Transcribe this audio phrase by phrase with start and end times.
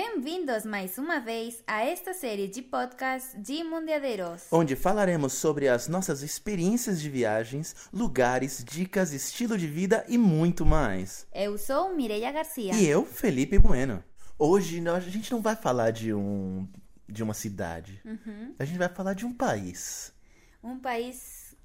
[0.00, 4.42] Bem-vindos mais uma vez a esta série de podcasts de Mundiadeiros.
[4.52, 10.66] onde falaremos sobre as nossas experiências de viagens, lugares, dicas, estilo de vida e muito
[10.66, 11.26] mais.
[11.32, 12.74] Eu sou Mireia Garcia.
[12.74, 14.04] E eu, Felipe Bueno.
[14.38, 16.68] Hoje nós- a gente não vai falar de um
[17.08, 18.02] de uma cidade.
[18.58, 20.12] A gente vai falar de um país.
[20.62, 21.56] Um país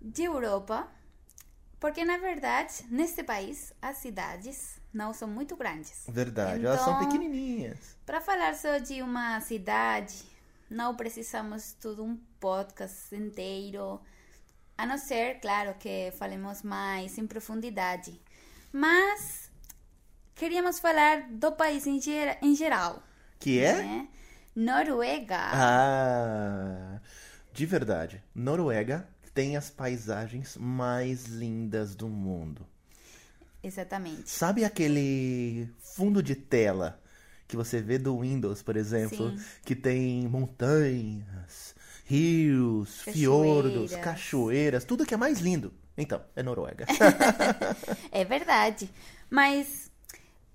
[0.00, 0.86] de Europa,
[1.80, 6.04] porque na verdade, neste país, as cidades não são muito grandes.
[6.08, 7.96] Verdade, elas são Então- pequenininhas.
[8.04, 10.22] Para falar só de uma cidade,
[10.70, 14.00] não precisamos todo um podcast inteiro,
[14.76, 18.20] a não ser, claro, que falemos mais em profundidade.
[18.72, 19.50] Mas
[20.34, 23.02] queríamos falar do país em, gera- em geral,
[23.38, 23.74] Que é?
[23.82, 24.08] né?
[24.54, 25.38] Noruega.
[25.52, 27.00] Ah,
[27.52, 28.22] de verdade.
[28.34, 32.66] Noruega tem as paisagens mais lindas do mundo.
[33.62, 34.28] Exatamente.
[34.30, 37.00] Sabe aquele fundo de tela
[37.46, 39.44] que você vê do Windows, por exemplo, Sim.
[39.64, 41.74] que tem montanhas,
[42.06, 44.04] rios, fiordos, Cachoeiras.
[44.04, 45.72] cachoeiras, tudo que é mais lindo.
[45.96, 46.86] Então, é Noruega.
[48.10, 48.88] É verdade.
[49.30, 49.90] Mas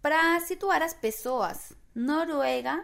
[0.02, 2.84] para situar as pessoas, Noruega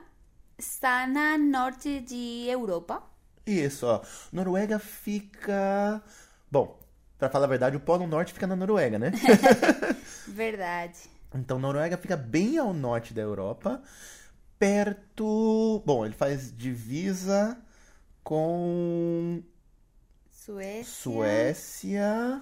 [0.57, 3.01] está na norte de Europa.
[3.45, 4.01] Isso, ó.
[4.31, 6.01] Noruega fica.
[6.51, 6.79] Bom,
[7.17, 9.11] pra falar a verdade, o Polo Norte fica na Noruega, né?
[10.27, 11.09] Verdade.
[11.33, 13.81] Então, Noruega fica bem ao norte da Europa,
[14.59, 15.81] perto.
[15.85, 17.57] Bom, ele faz divisa
[18.23, 19.43] com
[20.31, 20.83] Suécia.
[20.83, 22.41] Suécia,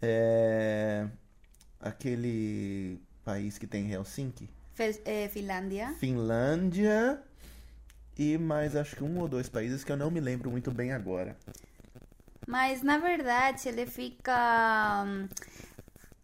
[0.00, 1.06] é,
[1.80, 5.94] aquele país que tem Helsinki, Fe- eh, Finlândia.
[5.98, 7.22] Finlândia
[8.18, 10.92] e mais acho que um ou dois países que eu não me lembro muito bem
[10.92, 11.36] agora.
[12.46, 15.28] Mas na verdade ele fica hum,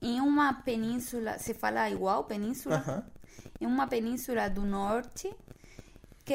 [0.07, 2.77] em uma península, se fala igual, península?
[2.77, 3.05] Aham.
[3.61, 5.35] Em uma península do norte,
[6.25, 6.35] que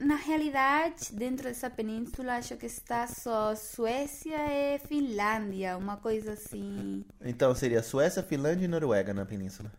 [0.00, 7.04] na realidade dentro dessa península acho que está só Suécia e Finlândia, uma coisa assim.
[7.20, 9.70] Então seria Suécia, Finlândia e Noruega na península.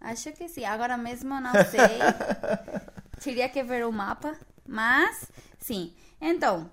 [0.00, 1.98] Acho que sim, agora mesmo não sei.
[3.22, 4.36] Teria que ver o mapa,
[4.66, 5.94] mas sim.
[6.20, 6.70] Então,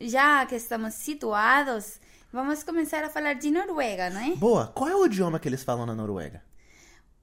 [0.00, 2.00] já que estamos situados,
[2.34, 4.34] vamos começar a falar de Noruega, não é?
[4.34, 6.42] Boa, qual é o idioma que eles falam na Noruega?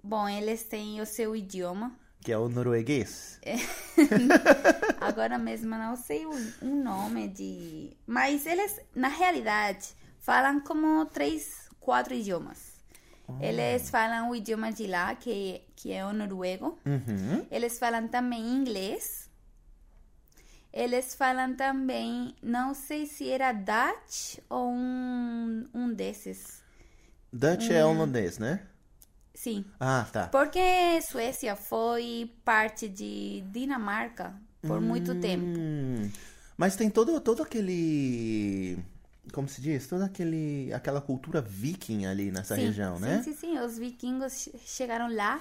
[0.01, 1.91] Bom, eles têm o seu idioma.
[2.21, 3.39] Que é o norueguês?
[5.01, 7.97] Agora mesmo não sei o, nome de.
[8.07, 9.89] Mas eles, na realidade,
[10.19, 12.71] falam como três, quatro idiomas.
[13.39, 16.77] Eles falam o idioma de lá, que, que é o noruego.
[16.85, 17.45] Uhum.
[17.51, 19.29] Eles falam também inglês.
[20.73, 26.61] Eles falam também, não sei se era Dutch ou um, um desses.
[27.33, 28.61] Dutch é holandês, né?
[29.33, 29.65] Sim.
[29.79, 30.27] Ah, tá.
[30.27, 35.59] Porque Suécia foi parte de Dinamarca por muito tempo.
[35.59, 36.09] Hum,
[36.57, 38.77] mas tem todo, todo aquele.
[39.33, 39.87] Como se diz?
[39.87, 43.21] Toda aquele, aquela cultura viking ali nessa sim, região, sim, né?
[43.23, 45.39] Sim, sim, Os vikingos che- chegaram lá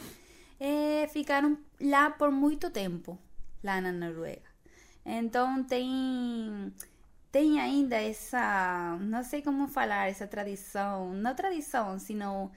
[0.60, 3.18] e ficaram lá por muito tempo,
[3.62, 4.49] lá na Noruega.
[5.18, 6.72] Então tem
[7.32, 12.50] tem ainda essa, não sei como falar, essa tradição, não tradição, sino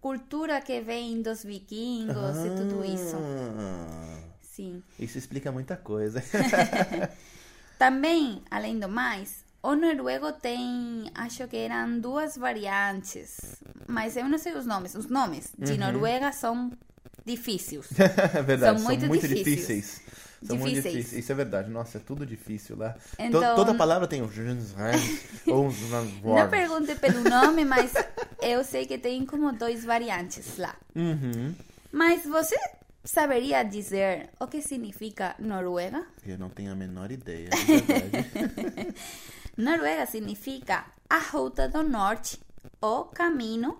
[0.00, 3.16] cultura que vem dos vikingos e tudo isso.
[3.16, 4.82] Ah, Sim.
[4.98, 6.22] Isso explica muita coisa.
[7.78, 14.38] Também, além do mais, o noruego tem, acho que eram duas variantes, mas eu não
[14.38, 14.94] sei os nomes.
[14.94, 16.70] Os nomes de Noruega são
[17.24, 17.88] difíceis.
[17.98, 19.56] é verdade, São são muito muito, difíceis.
[19.78, 20.02] difíceis.
[20.44, 20.94] São muito Difíceis.
[20.96, 21.22] difíceis.
[21.24, 21.70] Isso é verdade.
[21.70, 22.90] Nossa, é tudo difícil lá.
[22.90, 24.26] To- Então- Toda palavra tem um.
[25.48, 25.72] ou um-
[26.34, 27.92] Não pergunte pelo nome, mas
[28.40, 30.74] eu sei que tem como dois variantes lá.
[30.96, 31.54] Uhum.
[31.92, 32.56] Mas você
[33.04, 36.04] saberia dizer o que significa Noruega?
[36.26, 38.94] Eu não tenho a menor ideia, de verdade.
[39.56, 42.38] Noruega significa a Ruta do Norte,
[42.80, 43.76] o caminho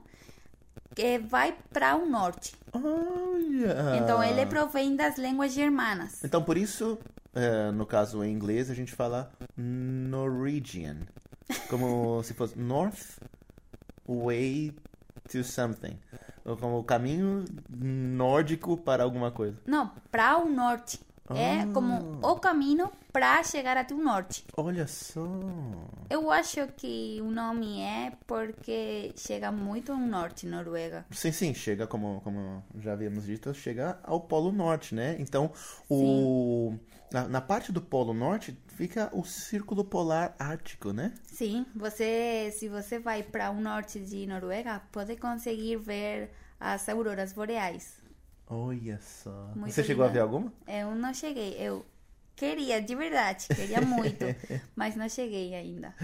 [0.95, 2.53] que vai para o norte.
[2.73, 3.97] Olha!
[3.97, 6.23] Então ele provém das línguas germanas.
[6.25, 6.99] Então, por isso,
[7.35, 10.99] é, no caso em inglês, a gente fala Norwegian.
[11.69, 13.19] Como se fosse North
[14.07, 14.75] Way
[15.31, 15.99] to something.
[16.45, 19.57] Ou como o caminho nórdico para alguma coisa.
[19.67, 20.99] Não, para o norte.
[21.31, 21.67] É Ah.
[21.73, 24.45] como o caminho para chegar até o norte.
[24.57, 25.23] Olha só!
[26.11, 31.07] Eu acho que o nome é porque chega muito ao norte, Noruega.
[31.11, 35.17] Sim, sim, chega, como, como já havíamos dito, chega ao Polo Norte, né?
[35.19, 35.51] Então,
[35.89, 36.75] o,
[37.11, 41.15] na, na parte do Polo Norte fica o Círculo Polar Ártico, né?
[41.27, 47.33] Sim, você, se você vai para o norte de Noruega, pode conseguir ver as auroras
[47.33, 48.02] boreais.
[48.53, 49.51] Olha só.
[49.57, 50.53] Muito Você chegou a ver alguma?
[50.69, 51.57] Eu não cheguei.
[51.59, 51.87] Eu
[52.37, 54.27] queria, de verdade, queria muito,
[54.77, 55.95] mas não cheguei ainda.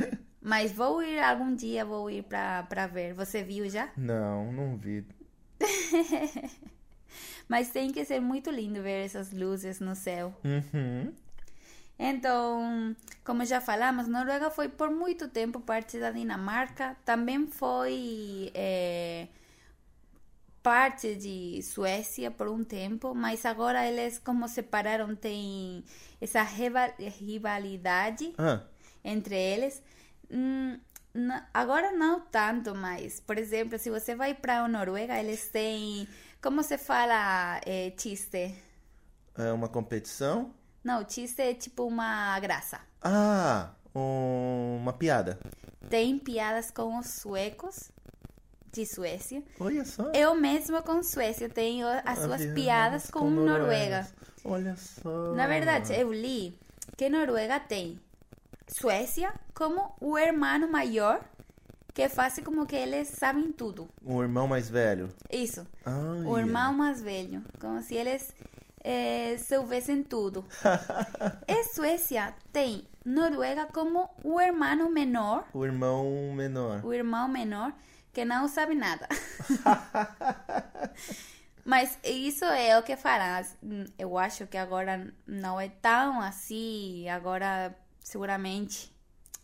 [0.41, 3.13] Mas vou ir algum dia, vou ir pra, pra ver.
[3.13, 3.91] Você viu já?
[3.95, 5.05] Não, não vi.
[7.49, 10.35] Mas tem que ser muito lindo ver essas luzes no céu.
[10.45, 11.13] Uhum.
[11.99, 19.27] Então, como já falamos, Noruega foi por muito tempo parte da Dinamarca, também foi eh,
[20.69, 25.83] parte de Suécia por um tempo, mas agora eles, como separaram, tem
[26.21, 28.61] essa riva- rivalidade Ah,
[29.03, 29.83] entre eles.
[30.31, 30.79] Hum,
[31.15, 36.07] na- agora não tanto, mas, por exemplo, se você vai para a Noruega, eles têm,
[36.43, 38.55] como se fala, eh, chiste?
[39.39, 40.53] é uma competição?
[40.85, 42.79] Não, chiste é tipo uma graça.
[43.01, 45.39] Ah, um- uma piada.
[45.89, 47.91] Tem piadas com os suecos
[48.73, 49.43] de Suécia.
[49.59, 50.11] Olha só.
[50.13, 54.07] Eu mesma com Suécia tenho as suas Piadas piadas com, Noruega.
[54.45, 55.33] Olha só.
[55.35, 56.59] Na verdade, eu li
[56.97, 58.01] que Noruega tem
[58.69, 61.21] Suécia como o hermano maior
[61.95, 63.89] que faz como que eles sabem tudo.
[64.05, 65.09] O irmão mais velho.
[65.31, 65.67] Isso.
[65.85, 67.43] Ai, O irmão mais velho.
[67.61, 68.33] Como se eles
[68.85, 70.45] eh, soubessem tudo.
[71.49, 76.85] e Suécia tem Noruega como o hermano menor, O irmão menor.
[76.85, 77.73] o irmão menor,
[78.19, 79.07] que não sabe nada.
[81.65, 83.57] Mas isso é o que farás.
[83.63, 87.09] Hum, Eu acho que agora não é tão assim.
[87.09, 88.93] Agora, seguramente,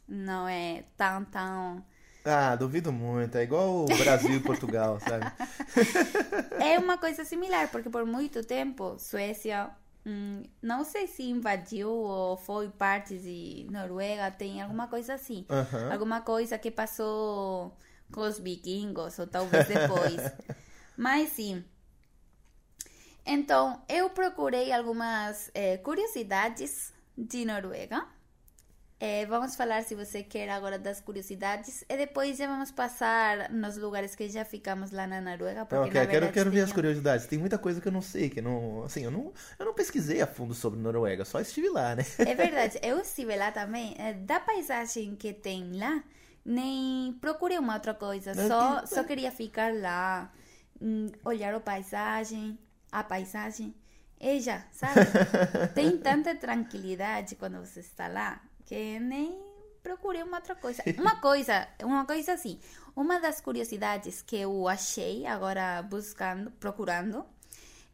[0.09, 1.85] não é tão, tão.
[2.25, 3.39] Ah, duvido muito.
[3.39, 5.25] É igual o Brasil e Portugal, sabe?
[6.59, 9.71] É uma coisa similar, porque por muito tempo, Suécia,
[10.05, 15.47] hum, não sei se invadiu ou foi parte de Noruega, tem alguma coisa assim.
[15.93, 17.77] Alguma coisa que passou
[18.13, 20.21] com os vikingos, ou talvez depois.
[20.97, 21.65] Mas sim.
[23.27, 28.07] Então, eu procurei algumas eh, curiosidades de Noruega.
[29.01, 31.85] Eh, vamos falar, se você quer, agora das curiosidades.
[31.89, 35.67] E depois já vamos passar nos lugares que já ficamos lá na Noruega.
[35.67, 37.27] Porque, Não, na quero, quero, ver as curiosidades.
[37.27, 38.85] Tem muita coisa que eu não sei, que não.
[38.85, 42.05] Assim, eu não, eu não pesquisei a fundo sobre Noruega, só estive lá, né?
[42.19, 43.95] É verdade, eu estive lá também.
[43.99, 46.03] Eh, Da paisagem que tem lá,
[46.45, 48.35] nem procurei uma outra coisa.
[48.35, 50.33] Só, que- só queria ficar lá,
[50.81, 52.59] hum, olhar a paisagem,
[52.93, 53.75] a paisagem.
[54.21, 55.01] E já, sabe?
[55.75, 59.39] Tem tanta tranquilidade quando você está lá que nem
[59.83, 60.83] procurei uma outra coisa.
[60.97, 62.59] Uma coisa, uma coisa assim.
[62.97, 67.25] Uma das curiosidades que eu achei agora buscando, procurando,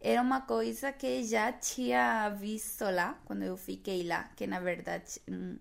[0.01, 5.21] era uma coisa que já tinha visto lá quando eu fiquei lá, que na verdade
[5.29, 5.57] hum,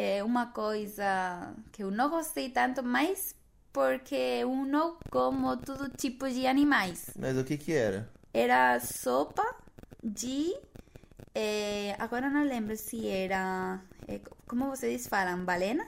[0.00, 3.34] é uma coisa que eu não gostei tanto, mas
[3.72, 7.10] porque eu não como todo tipo de animais.
[7.18, 8.08] Mas o que que era?
[8.32, 9.44] Era sopa
[10.02, 10.56] de.
[11.34, 13.80] eh, agora não lembro se era.
[14.08, 15.44] eh, como vocês falam?
[15.44, 15.86] Balena?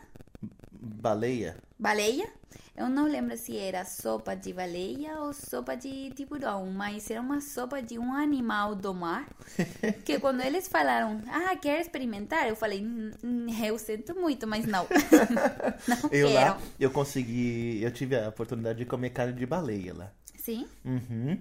[1.05, 1.56] Baleia?
[1.79, 2.29] Baleia?
[2.75, 7.41] Eu não lembro se era sopa de baleia ou sopa de tiburão, mas era uma
[7.41, 9.29] sopa de um animal do mar.
[10.05, 12.49] Que quando eles falaram, ah, quer experimentar?
[12.49, 14.87] Eu falei, "Hum, hum, eu sinto muito, mas não.
[15.87, 16.33] não Eu quero.
[16.33, 17.83] lá, eu consegui.
[17.83, 20.13] Eu tive a oportunidade de comer carne de baleia lá.
[20.37, 20.67] Sim?
[20.85, 21.39] Uhum.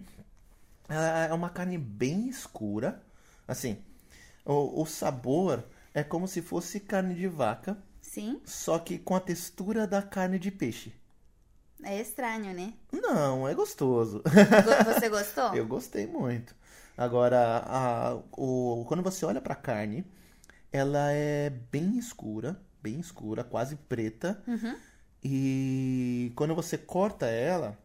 [0.89, 3.01] Ela é uma carne bem escura.
[3.47, 3.77] Assim,
[4.45, 8.41] o, o sabor é como se fosse carne de vaca, Sim?
[8.45, 10.93] só que com a textura da carne de peixe.
[11.83, 12.73] É estranho, né?
[12.91, 14.21] Não, é gostoso.
[14.23, 15.53] Go- Você gostou?
[15.55, 16.55] Eu gostei muito.
[16.97, 20.05] Agora, a, o, quando você olha pra carne,
[20.71, 24.41] ela é bem escura, bem escura, quase preta.
[24.47, 24.75] Uhum.
[25.23, 27.77] E quando você corta ela,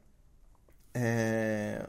[0.94, 1.86] é,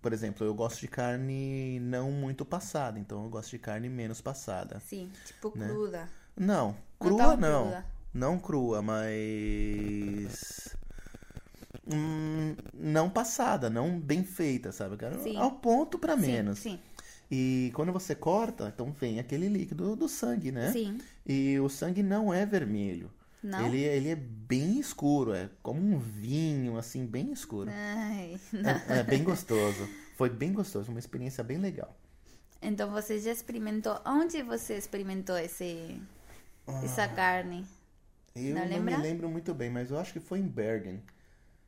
[0.00, 4.20] por exemplo, eu gosto de carne não muito passada, então eu gosto de carne menos
[4.20, 4.80] passada.
[4.80, 5.68] Sim, tipo Né?
[5.68, 6.08] cruda.
[6.36, 7.62] Não, Não crua não.
[7.68, 7.84] crua.
[8.14, 10.76] Não crua, mas.
[11.86, 14.96] Hum, não passada, não bem feita, sabe?
[15.12, 15.36] Sim.
[15.36, 16.68] ao ponto pra Sim, menos.
[16.70, 16.80] Sim,
[17.30, 20.76] E quando você corta, então vem aquele líquido do sangue, né?
[20.76, 21.02] sim.
[21.26, 23.10] E o sangue não é vermelho.
[23.42, 23.66] Não?
[23.66, 27.74] Ele, ele é bem escuro, é como um vinho, assim, bem escuro.
[27.74, 28.38] Ai.
[28.62, 29.90] É, é bem gostoso.
[30.14, 31.96] Foi bem gostoso, uma experiência bem legal.
[32.62, 34.00] Então você já experimentou?
[34.06, 36.00] Onde você experimentou esse,
[36.82, 37.66] essa carne?
[38.34, 41.02] Eu Não não, me lembro muito bem, mas eu acho que foi em Bergen.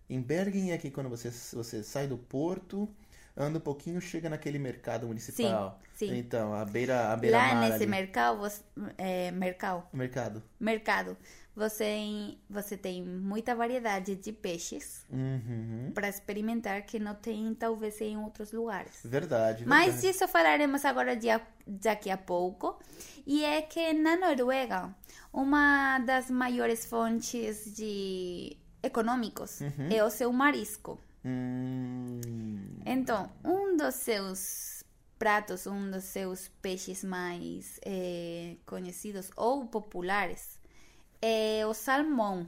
[0.08, 2.88] Em Bergen é que quando você, você sai do porto,
[3.36, 5.80] anda um pouquinho, chega naquele mercado municipal.
[5.94, 6.18] Sim, sim.
[6.18, 7.86] Então, a beira, a beira Lá nesse ali.
[7.86, 8.62] mercado, você,
[8.98, 10.42] é, mercado, mercado.
[10.60, 11.16] mercado,
[11.56, 15.90] você, você tem muita variedade de peixes Uhum.
[15.94, 19.00] para experimentar que não tem talvez em outros lugares.
[19.04, 20.06] Verdade, Mas verdade.
[20.12, 21.28] disso falaremos agora de,
[21.66, 22.78] daqui a pouco.
[23.26, 24.94] E é que na Noruega,
[25.32, 29.60] uma das maiores fontes de econômicos
[29.90, 30.98] é o seu marisco.
[31.24, 32.20] Hum,
[32.84, 34.84] Então, um dos seus
[35.18, 40.58] pratos, um dos seus peixes mais eh, conhecidos ou populares
[41.22, 42.46] é o salmão.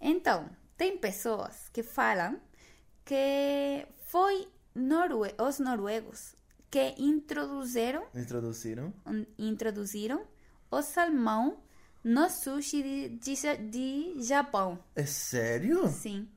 [0.00, 2.38] Então, tem pessoas que falam
[3.04, 6.34] que foi norue os noruegos
[6.70, 8.92] que introduziram, introduziram.
[9.38, 10.26] introduziram
[10.70, 11.58] o salmão
[12.06, 14.78] no sushi de, de, de Japão.
[14.94, 15.88] É sério?
[15.88, 16.28] Sim.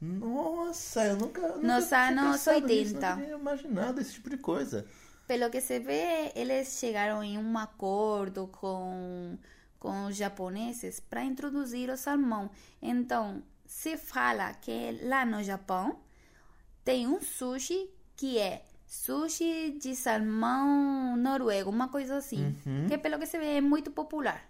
[0.00, 1.42] Nossa, eu nunca.
[1.42, 3.10] nunca Nos anos pensado nisso, 80.
[3.10, 4.86] Não tinha imaginado esse tipo de coisa.
[5.26, 9.36] Pelo que se vê, eles chegaram em um acordo com,
[9.78, 12.50] com os japoneses para introduzir o salmão.
[12.80, 15.98] Então, se fala que lá no Japão
[16.82, 22.56] tem um sushi que é sushi de salmão noruego, uma coisa assim.
[22.88, 24.47] Que pelo que se vê é muito popular.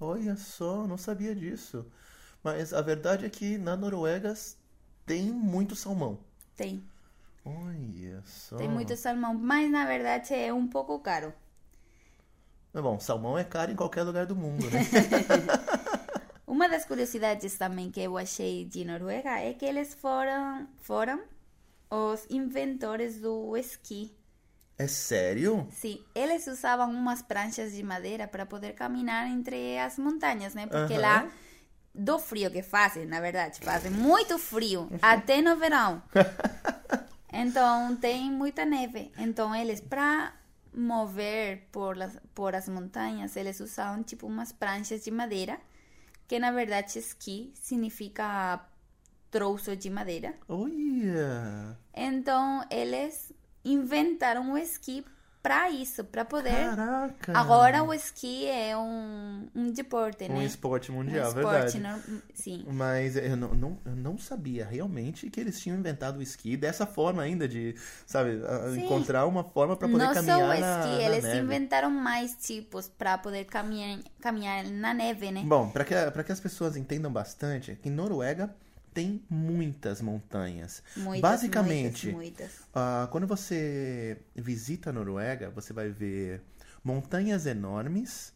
[0.00, 1.84] Olha só, não sabia disso.
[2.42, 4.32] Mas a verdade é que na Noruega
[5.04, 6.18] tem muito salmão.
[6.56, 6.82] Tem,
[7.44, 8.56] Olha só.
[8.56, 11.32] tem muito salmão, mas na verdade é um pouco caro.
[12.72, 14.80] Mas, Bom, salmão é caro em qualquer lugar do mundo, né?
[16.46, 21.22] Uma das curiosidades também que eu achei de Noruega é que eles foram, foram
[21.90, 24.15] os inventores do esqui.
[24.78, 25.66] É sério?
[25.70, 30.66] Sim, eles usavam umas pranchas de madeira para poder caminhar entre as montanhas, né?
[30.66, 31.28] Porque lá,
[31.94, 36.02] do frio que fazem, na verdade, fazem muito frio, até no verão.
[37.38, 39.12] Então, tem muita neve.
[39.18, 40.32] Então, eles, para
[40.72, 45.58] mover por, las, por as montanhas, eles usavam, tipo, umas pranchas de madeira,
[46.26, 48.64] que, na verdade, esqui significa
[49.30, 50.34] troço de madeira.
[50.48, 51.76] Olha!
[51.92, 53.34] Então, eles
[53.72, 55.04] inventaram o esqui
[55.42, 56.50] para isso, para poder.
[56.74, 57.38] Caraca!
[57.38, 60.44] Agora o esqui é um, um deporte, Um né?
[60.44, 61.78] esporte Um mundial, esporte, verdade.
[61.78, 62.64] não- sim.
[62.66, 66.84] Mas eu não, não, eu não sabia realmente que eles tinham inventado o esqui dessa
[66.84, 68.40] forma ainda, de, sabe,
[68.74, 68.86] Sim.
[68.86, 71.38] encontrar uma forma para poder Não só caminhar o esqui, na, na eles neve.
[71.38, 75.42] inventaram mais tipos para poder caminhar, caminhar na neve, né?
[75.46, 78.52] Bom, para que, pra que as pessoas entendam bastante, é que Noruega
[78.96, 80.82] tem muitas montanhas.
[80.96, 82.50] Muitas, Basicamente, muitas, muitas.
[82.74, 86.42] ah, quando você visita a Noruega, você vai ver
[86.82, 88.32] montanhas enormes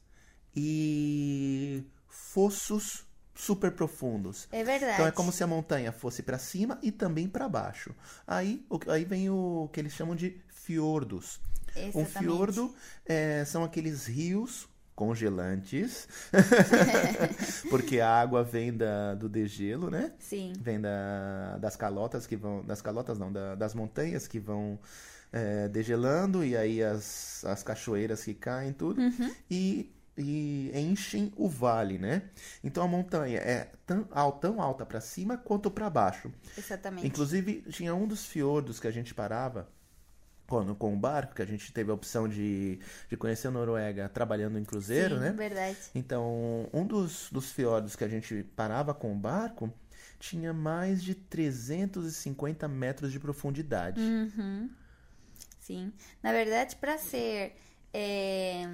[0.55, 4.47] e fossos super profundos.
[4.52, 4.93] É verdade.
[4.95, 7.95] Então é como se a montanha fosse para cima e também para baixo.
[8.26, 11.40] Aí, o- aí vem o que eles chamam de fiordos.
[11.95, 12.75] Um fiordo
[13.07, 14.69] é, são aqueles rios
[15.00, 16.07] congelantes,
[17.71, 20.12] porque a água vem da, do degelo, né?
[20.19, 22.62] Sim, Vem da, das calotas que vão.
[22.62, 24.78] Das calotas não, da- das montanhas que vão
[25.33, 29.00] é, degelando, e aí as, as cachoeiras que caem, tudo.
[29.50, 32.25] E, e enchem o vale, né?
[32.62, 34.04] Então a montanha é tão,
[34.38, 36.30] tão alta para cima quanto para baixo.
[36.59, 37.07] exatamente.
[37.07, 39.66] Inclusive, tinha um dos fiordos que a gente parava
[40.50, 42.78] quando, com o barco, que a gente teve a opção de,
[43.09, 45.33] de conhecer a Noruega trabalhando em cruzeiro, Sim, né?
[45.33, 45.78] verdade.
[45.95, 49.73] Então, um dos, dos fiordos que a gente parava com o barco
[50.19, 54.00] tinha mais de 350 metros de profundidade.
[54.00, 54.69] Uhum.
[55.61, 55.92] Sim.
[56.23, 57.57] Na verdade, para ser
[57.95, 58.64] é,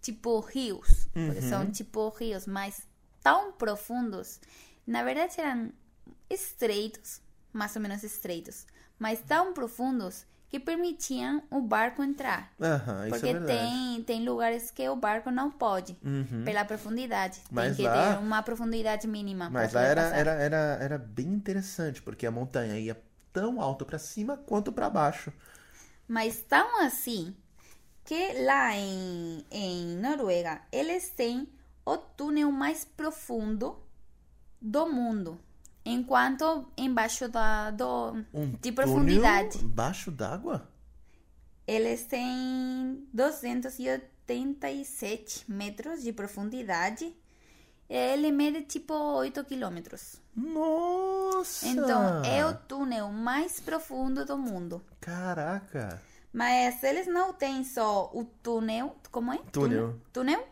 [0.00, 1.40] tipo rios, Uhum.
[1.48, 2.86] são tipo rios, mas
[3.22, 4.40] tão profundos,
[4.86, 5.72] na verdade eram
[6.28, 7.20] estreitos,
[7.52, 8.66] mais ou menos estreitos,
[8.98, 12.52] mas tão profundos que permitiam o barco entrar.
[12.60, 16.44] Isso Porque é tem, tem lugares que o barco não pode, Uhum.
[16.44, 17.40] pela profundidade.
[17.50, 19.48] Mas tem que lá- ter uma profundidade mínima.
[19.48, 20.18] Mas lá era, passar.
[20.18, 24.90] era, era, era bem interessante, porque a montanha ia tão alto para cima quanto para
[24.90, 25.32] baixo.
[26.06, 27.34] Mas tão assim
[28.04, 31.48] que lá em, em Noruega eles têm
[31.86, 33.82] o túnel mais profundo
[34.60, 35.40] do mundo.
[35.84, 40.68] Enquanto embaixo da, do, Um de profundidade Embaixo d'água?
[41.66, 43.06] eles têm
[44.26, 47.14] 287 metros de profundidade.
[47.88, 50.20] Ele mede tipo 8 quilômetros.
[50.34, 51.66] Nossa!
[51.68, 54.82] Então é o túnel mais profundo do mundo.
[55.00, 56.00] Caraca!
[56.32, 59.38] Mas eles não têm só o túnel, como é?
[59.52, 60.00] Túnel.
[60.12, 60.48] Túnel?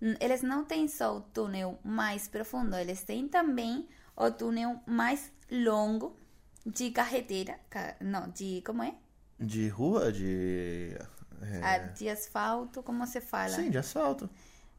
[0.00, 5.30] N- Eles não têm só o túnel mais profundo, eles têm também o túnel mais
[5.50, 6.16] longo
[6.64, 8.94] de carretera, ca- não, de como é?
[9.38, 10.96] De rua, de.
[11.42, 13.50] é, de asfalto, como se fala?
[13.50, 14.28] Sim, de asfalto.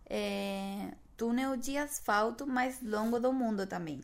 [0.10, 4.02] É, túnel de asfalto mais longo do mundo também.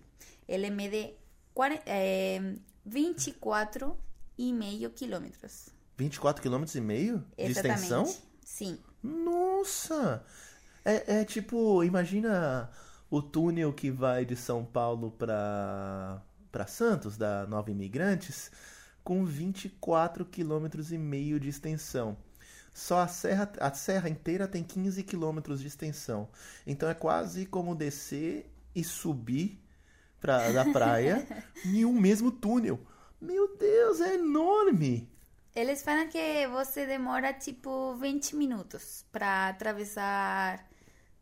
[0.48, 1.13] Ele mede
[1.53, 2.41] quaren- é,
[2.86, 5.69] 24,5 quilômetros.
[5.98, 8.05] 24 km e meio de extensão?
[8.43, 8.79] Sim.
[9.03, 10.24] Nossa!
[10.86, 12.69] É, é tipo, imagina
[13.09, 18.51] o túnel que vai de São Paulo para para Santos, da Nova Imigrantes,
[19.03, 22.17] com 24 km e meio de extensão.
[22.73, 26.29] Só a serra, a serra inteira tem 15 km de extensão.
[26.65, 29.59] Então é quase como descer e subir
[30.19, 31.27] pra, da praia
[31.65, 32.79] em um mesmo túnel.
[33.19, 35.09] Meu Deus, é enorme!
[35.55, 40.69] Eles falam que você demora tipo 20 minutos para atravessar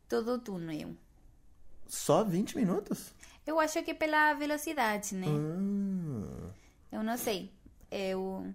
[0.08, 0.96] todo o túnel.
[1.88, 3.12] Só 20 minutos?
[3.46, 5.28] Eu acho que pela velocidade, né?
[5.28, 6.50] Ah.
[6.92, 7.52] Eu não sei.
[7.90, 8.54] Eu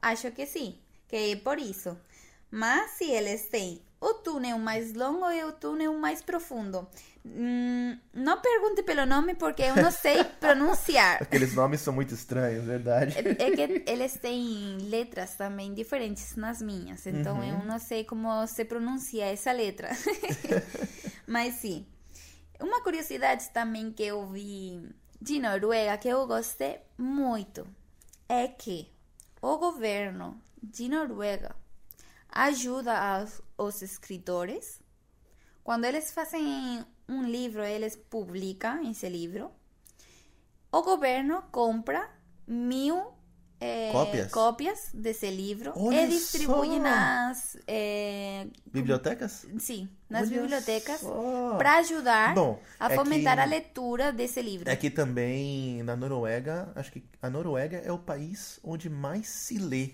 [0.00, 0.78] acho que sim,
[1.08, 1.96] que é por isso.
[2.50, 6.88] Mas se eles têm o túnel mais longo e o túnel mais profundo.
[7.24, 11.22] Hum, não pergunte pelo nome porque eu não sei pronunciar.
[11.22, 13.14] Aqueles nomes são muito estranhos, verdade.
[13.18, 18.46] É é que eles têm letras também diferentes nas minhas, então eu não sei como
[18.46, 19.90] se pronuncia essa letra.
[21.28, 21.86] Mas sim.
[22.60, 27.66] Uma curiosidade também que eu vi de Noruega que eu gostei muito
[28.28, 28.92] é que
[29.40, 31.56] o governo de Noruega
[32.28, 34.80] ajuda aos, os escritores.
[35.64, 39.50] Quando eles fazem um livro, eles publicam esse livro.
[40.70, 42.10] O governo compra
[42.46, 43.12] mil
[43.60, 44.30] eh, Cópias?
[44.32, 46.78] cópias desse livro Olha e distribui só!
[46.78, 49.46] nas eh, Bibliotecas?
[49.58, 51.54] sim nas Olha bibliotecas só!
[51.58, 54.68] para ajudar Bom, a é fomentar que- a leitura desse livro.
[54.68, 59.58] É que também na Noruega, acho que a Noruega é o país onde mais se
[59.58, 59.90] lê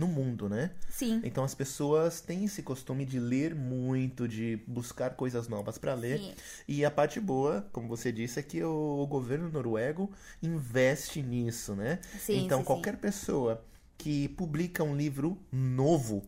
[0.00, 0.70] no mundo, né?
[0.88, 5.94] Sim, Então as pessoas têm esse costume de ler muito, de buscar coisas novas para
[5.94, 6.18] ler.
[6.18, 6.34] Sim.
[6.66, 10.10] E a parte boa, como você disse, é que o, governo noruego
[10.42, 11.98] investe nisso, né?
[12.18, 13.62] Sim, então sim, qualquer pessoa
[13.98, 16.22] que publica um livro novo,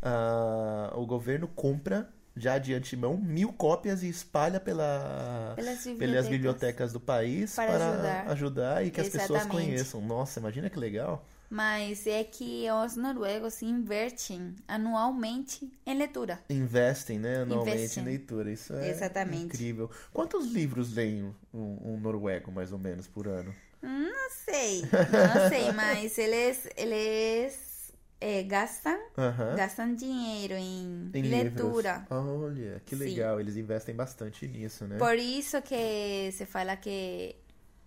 [0.00, 6.28] ah, o governo compra já de antemão mil cópias e espalha pela, Pelas pelas bibliotecas.
[6.28, 8.28] bibliotecas do país Para para, ajudar.
[8.30, 8.86] ajudar.
[8.86, 9.66] e que as pessoas Exatamente.
[9.66, 10.00] conheçam.
[10.00, 11.26] Nossa, imagina que legal.
[11.52, 16.40] Mas é que os noruegos investem anualmente em leitura.
[16.48, 18.02] Investem, né, anualmente Investem.
[18.02, 18.50] em leitura.
[18.50, 19.44] Isso é Exatamente.
[19.44, 19.90] incrível.
[20.14, 23.54] Quantos livros leem um, um noruego, mais ou menos, por ano?
[23.82, 29.54] Não sei, não sei, mas eles, eles eh, gastam, Aham.
[29.54, 32.06] gastam dinheiro em, Em leitura.
[32.06, 32.10] livros.
[32.10, 33.04] Olha, que Sim.
[33.04, 33.38] legal.
[33.40, 34.96] Eles investem bastante nisso, né?
[34.98, 37.36] Por isso que se fala que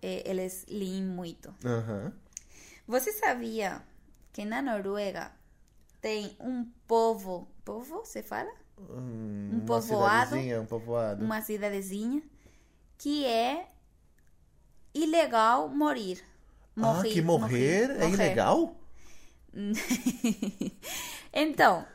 [0.03, 1.51] eh, eles leem muito.
[1.65, 2.13] Aham.
[2.87, 3.81] Você sabia
[4.31, 5.31] que na Noruega
[6.01, 8.51] tem um povo, povo se fala?
[8.77, 10.29] Hum, Um uma povoado.
[10.29, 11.23] cidadezinha, um povoado.
[11.25, 12.21] Uma cidadezinha
[12.97, 13.67] que é
[14.93, 16.23] ilegal morir.
[16.77, 18.75] ah, que morrer, é ilegal?
[21.33, 21.85] então,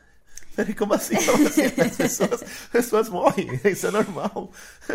[0.55, 1.15] Peraí, como assim?
[1.25, 1.65] Como assim?
[1.81, 4.51] As pessoas, as pessoas morrem, isso é normal.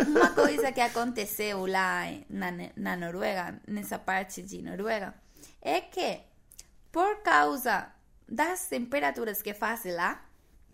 [0.07, 5.13] uma coisa que aconteceu lá na, na Noruega, nessa parte de Noruega,
[5.61, 6.21] é que
[6.91, 7.91] por causa
[8.27, 10.23] das temperaturas que faz lá,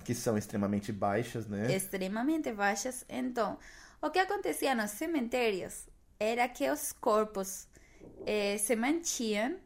[0.04, 1.74] Que são extremamente baixas, né?
[1.76, 3.58] extremamente baixas, então
[4.02, 5.86] o que acontecia nos cemitérios
[6.20, 7.68] era que os corpos
[8.26, 9.58] eh, se mantinham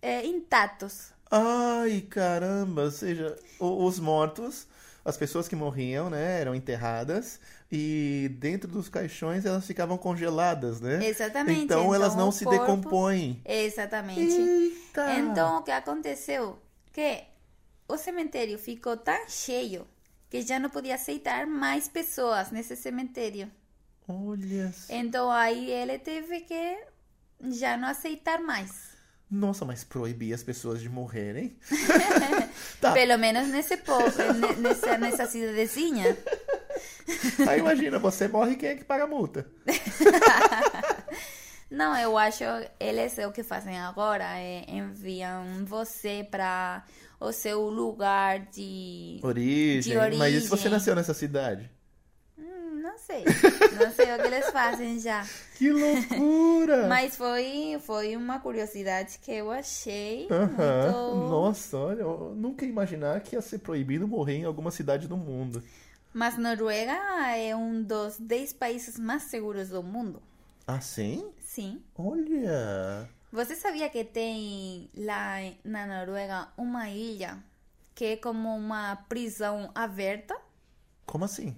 [0.00, 1.12] eh, intactos.
[1.30, 4.66] Ai, caramba, ou seja, os mortos,
[5.04, 7.40] as pessoas que morriam, né, eram enterradas
[7.74, 11.02] e dentro dos caixões elas ficavam congeladas, né?
[11.06, 13.40] Exatamente, Então, então elas não se corpo- decompõem.
[13.46, 14.20] Exatamente.
[14.20, 15.14] Eita!
[15.18, 16.58] Então, o que aconteceu?
[16.92, 17.22] Que
[17.88, 19.86] o cemitério ficou tão cheio
[20.28, 23.50] que já não podia aceitar mais pessoas nesse cemitério.
[24.06, 24.70] Olha.
[24.90, 26.76] Então, aí ele teve que
[27.50, 28.92] já não aceitar mais.
[29.30, 31.56] Nossa, mas proibir as pessoas de morrerem?
[32.80, 32.92] Tá.
[32.92, 36.16] Pelo menos nesse povo, ne- nessa, nessa cidadezinha.
[37.46, 39.46] Aí imagina, você morre, quem é que paga a multa?
[41.70, 42.44] Não, eu acho
[42.78, 46.84] eles o que fazem agora é enviam você para
[47.18, 49.80] o seu lugar de Origem.
[49.80, 50.68] De Mas e se você origem.
[50.68, 51.70] nasceu nessa cidade?
[52.38, 53.38] Hum, não sei,
[53.70, 55.30] não sei o que eles fazem já.
[55.54, 56.88] Que loucura!
[56.88, 60.46] Mas foi foi uma curiosidade que eu achei Aham.
[60.46, 61.14] muito.
[61.14, 65.16] Nossa, olha, eu nunca ia imaginar que ia ser proibido morrer em alguma cidade do
[65.16, 65.62] mundo.
[66.12, 66.92] Mas Noruega
[67.36, 70.22] é um dos 10 países mais seguros do mundo.
[70.66, 71.32] Ah, sim?
[71.40, 71.82] Sim.
[71.96, 73.08] Olha!
[73.32, 77.42] Você sabia que tem lá na Noruega uma ilha
[77.94, 80.36] que é como uma prisão aberta?
[81.06, 81.56] Como assim?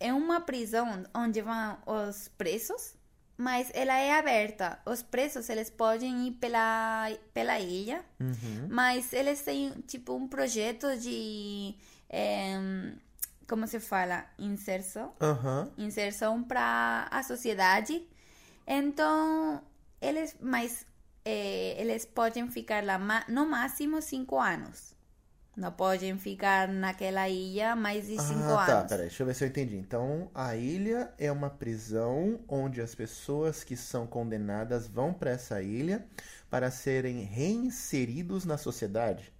[0.00, 2.94] É uma prisão onde vão os presos,
[3.36, 4.78] mas ela é aberta.
[4.86, 8.68] Os presos eles podem ir pela pela ilha, Uhum.
[8.70, 11.74] mas eles têm tipo um projeto de
[12.10, 12.98] em,
[13.48, 15.70] como se fala inserção Aham.
[15.78, 18.06] inserção para a sociedade.
[18.66, 19.62] Então,
[20.00, 20.86] eles, mas
[21.24, 24.94] eh, eles podem ficar lá no máximo cinco anos.
[25.56, 28.84] Não podem ficar naquela ilha mais de cinco Ah, tá, anos.
[28.84, 29.76] peraí, deixa eu ver se eu entendi.
[29.76, 35.60] Então, a ilha é uma prisão onde as pessoas que são condenadas vão para essa
[35.62, 36.06] ilha
[36.50, 39.32] para serem reinseridos na sociedade.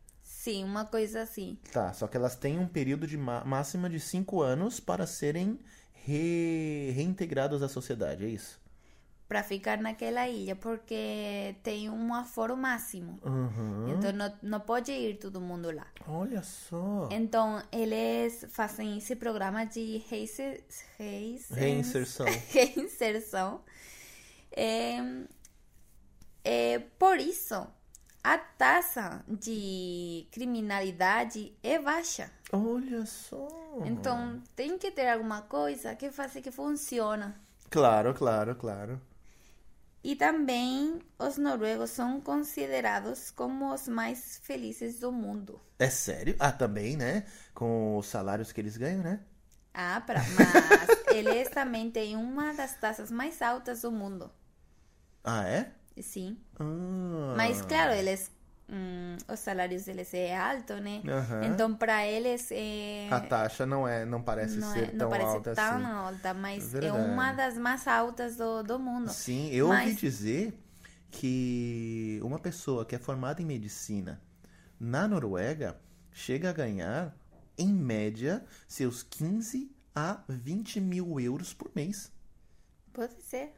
[0.44, 1.56] Sim, uma coisa assim.
[1.72, 5.58] Tá, só que elas têm um período de ma- máxima de cinco anos para serem
[5.92, 8.60] re- reintegrados à sociedade, é isso?
[9.26, 13.18] Para ficar naquela ilha, porque tem um aforo máximo.
[13.24, 13.88] Uhum.
[13.96, 15.86] Então, não, não pode ir todo mundo lá.
[16.06, 17.08] Olha só.
[17.10, 20.62] Então, eles fazem esse programa de reise-
[20.98, 22.26] reisen- Reinserção.
[22.52, 23.62] reinserção.
[24.52, 24.98] É,
[26.44, 27.66] é, por isso,
[28.24, 32.32] a taxa de criminalidade é baixa.
[32.50, 33.46] Olha só.
[33.84, 37.34] Então, tem que ter alguma coisa que faça que funcione.
[37.68, 38.98] Claro, claro, claro.
[40.02, 45.60] E também, os noruegos são considerados como os mais felizes do mundo.
[45.78, 46.34] É sério?
[46.38, 47.26] Ah, também, né?
[47.54, 49.20] Com os salários que eles ganham, né?
[49.74, 54.30] Ah, pra, mas eles também têm uma das taxas mais altas do mundo.
[55.22, 55.72] Ah, é?
[56.00, 56.36] Sim.
[56.58, 57.34] Ah.
[57.36, 58.30] Mas claro, eles
[58.68, 61.02] hum, os salários deles é alto, né?
[61.06, 61.44] Aham.
[61.44, 65.10] Então para eles é A taxa não é, não parece não, ser é, tão não
[65.10, 65.84] parece alta tão assim.
[65.86, 67.08] alta, mas é Verdade.
[67.10, 69.08] uma das mais altas do, do mundo.
[69.10, 70.58] Sim, eu ouvi Mas- dizer
[71.10, 74.20] que uma pessoa que é formada em medicina
[74.80, 75.80] na Noruega
[76.12, 77.16] chega a ganhar,
[77.56, 82.10] em média, seus 15 a 20 mil euros por mês.
[82.92, 83.52] Pode ser.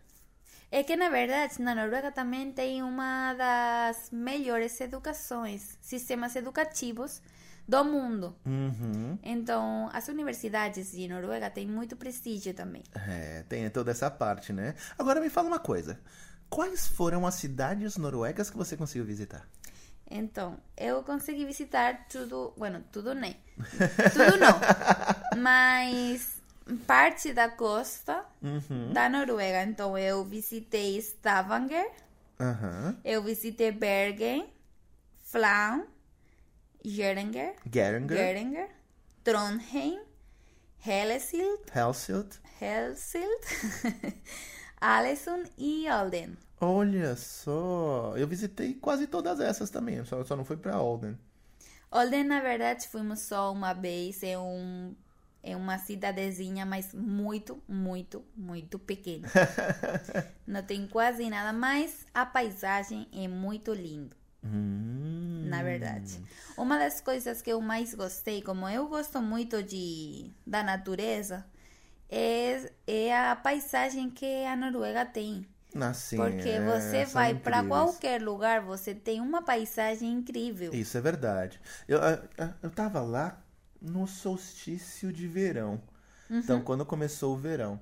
[0.76, 7.22] É que na verdade na Noruega também tem uma das melhores educações, sistemas educativos
[7.66, 8.36] do mundo.
[8.44, 9.18] Uhum.
[9.22, 12.82] Então, as universidades de Noruega têm muito prestígio também.
[12.94, 14.74] É, tem toda essa parte, né?
[14.98, 15.98] Agora me fala uma coisa.
[16.50, 19.48] Quais foram as cidades noruegas que você conseguiu visitar?
[20.10, 23.34] Então, eu consegui visitar tudo, bueno, tudo nem.
[24.12, 24.60] Tudo não.
[25.40, 26.35] Mas
[26.86, 28.92] parte da costa Uhum.
[28.92, 29.62] da Noruega.
[29.62, 31.90] Então, eu visitei Stavanger,
[32.40, 32.96] Aham.
[33.04, 34.52] eu visitei Bergen,
[35.24, 35.84] Flam,
[36.84, 38.68] Geiranger, Geringer, Geiranger,
[39.24, 40.00] Trondheim,
[40.84, 42.36] Hellesylt, Helsilt.
[42.60, 43.42] Helsilt,
[44.80, 46.36] Alesund e Olden.
[46.60, 51.18] Olha só, eu visitei quase todas essas também, só, só não fui pra Olden.
[51.90, 54.22] Olden, na verdade, fomos só uma vez.
[54.22, 54.94] É, um,
[55.46, 59.28] é uma cidadezinha, mas muito, muito, muito pequena.
[60.44, 65.44] Não tem quase nada, mas a paisagem é muito linda, Hum.
[65.48, 66.20] na verdade.
[66.56, 71.46] Uma das coisas que eu mais gostei, como eu gosto muito de, da natureza,
[72.10, 75.46] é, é a paisagem que a Noruega tem.
[75.80, 80.72] Assim, Porque é, você vai para qualquer lugar, você tem uma paisagem incrível.
[80.74, 81.60] Isso é verdade.
[81.86, 82.18] Eu, eu,
[82.62, 83.38] eu tava lá
[83.86, 85.80] no solstício de verão.
[86.28, 86.38] Uhum.
[86.38, 87.80] Então, quando começou o verão.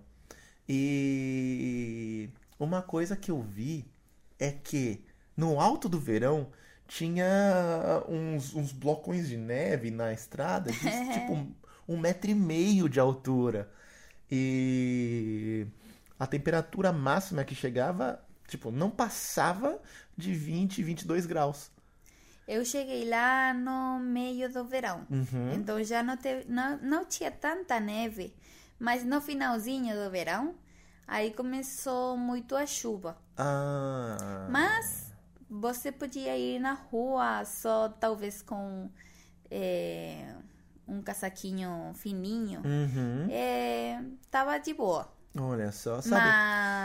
[0.69, 3.85] E uma coisa que eu vi
[4.39, 5.05] é que
[5.37, 6.51] no alto do verão
[6.87, 10.79] tinha uns, uns blocões de neve na estrada de
[11.13, 11.47] tipo
[11.89, 13.71] um, metro e meio de altura.
[14.31, 15.67] E
[16.19, 19.81] a temperatura máxima que chegava, tipo, não passava
[20.17, 21.71] de 20, 22 graus.
[22.47, 25.53] Eu cheguei lá no meio do verão, Uhum.
[25.55, 28.35] então já não, teve, não, não tinha tanta neve,
[28.79, 30.55] mas no finalzinho do verão,
[31.07, 33.17] aí começou muito a chuva.
[33.39, 34.47] Ah.
[34.51, 35.13] Mas
[35.49, 38.91] você podia ir na rua só talvez com
[39.51, 40.35] é,
[40.87, 43.27] um casaquinho fininho, Uhum.
[43.31, 46.37] é, tava de boa, Olha só, sabe?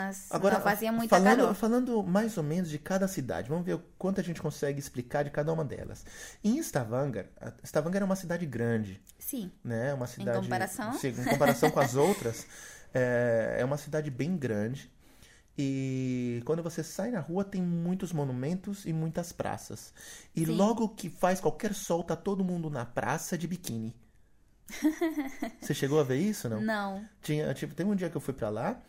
[0.05, 1.55] mas Agora, não fazia muita falando, calor.
[1.55, 5.23] falando mais ou menos de cada cidade, vamos ver o quanto a gente consegue explicar
[5.23, 6.05] de cada uma delas.
[6.43, 7.29] Em Stavanger,
[7.63, 9.93] Stavanger é uma cidade grande, Sim, né?
[9.93, 10.91] Uma cidade, comparação?
[10.91, 12.47] Sim, em comparação com as outras,
[12.93, 14.91] é, é uma cidade bem grande.
[15.57, 19.93] E quando você sai na rua, tem muitos monumentos e muitas praças.
[20.35, 20.55] E Sim.
[20.55, 23.95] logo que faz qualquer sol, tá todo mundo na praça de biquíni.
[25.62, 26.62] Você chegou a ver isso, não?
[26.62, 27.05] não.
[27.21, 28.79] Tinha, tipo, tem um dia que eu fui pra lá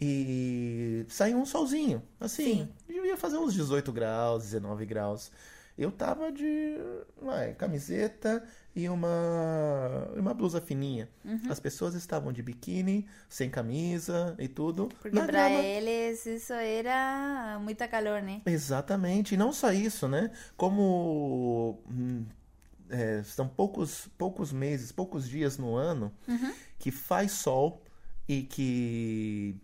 [0.00, 2.68] E saiu um solzinho, assim, Sim.
[2.86, 5.30] devia fazer uns 18 graus, 19 graus.
[5.76, 6.76] Eu tava de
[7.20, 8.44] vai, camiseta
[8.76, 11.08] e uma, uma blusa fininha.
[11.24, 11.42] Uhum.
[11.48, 14.88] As pessoas estavam de biquíni, sem camisa e tudo.
[15.00, 15.62] Porque na para grama.
[15.64, 18.40] eles isso era muita calor, né?
[18.46, 20.30] Exatamente, e não só isso, né?
[20.56, 22.24] Como hum,
[22.94, 26.12] é, são poucos, poucos meses, poucos dias no ano
[26.78, 27.82] que faz sol
[28.28, 29.60] e que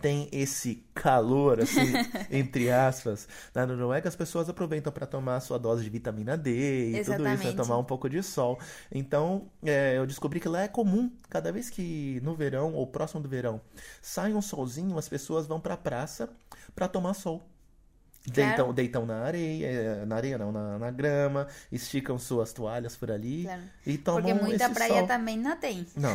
[0.00, 1.80] tem esse calor, assim,
[2.30, 6.90] entre aspas, na Noruega, as pessoas aproveitam para tomar sua dose de vitamina D e
[6.90, 7.16] tudo isso, né?
[7.16, 7.56] Exatamente.
[7.56, 8.58] Tomar um pouco de sol.
[8.90, 13.20] Então, é, eu descobri que lá é comum, cada vez que no verão ou próximo
[13.20, 13.60] do verão
[14.00, 16.28] sai um solzinho, as pessoas vão para a praça
[16.74, 17.40] para tomar sol.
[18.24, 18.48] Claro.
[18.48, 23.10] Deitam, deitam na areia, eh, na areia não, na, na grama, esticam suas toalhas por
[23.10, 23.62] ali Claro.
[23.84, 25.06] e tomam Porque muita praia sol.
[25.08, 25.84] também não tem.
[25.96, 26.14] Não,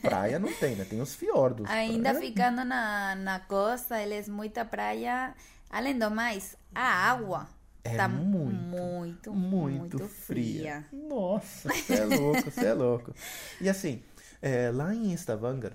[0.00, 0.86] praia não tem, né?
[0.88, 1.68] Tem os fiordos.
[1.68, 5.34] Ainda Praia- ficando na, na costa, eles muita praia.
[5.68, 7.46] Além do mais, a água
[7.84, 10.86] É tá muito, muito, muito, muito fria.
[10.90, 11.06] fria.
[11.06, 13.14] Nossa, você é louco, você é louco.
[13.60, 14.02] E assim,
[14.40, 15.72] é, lá em Stavanger,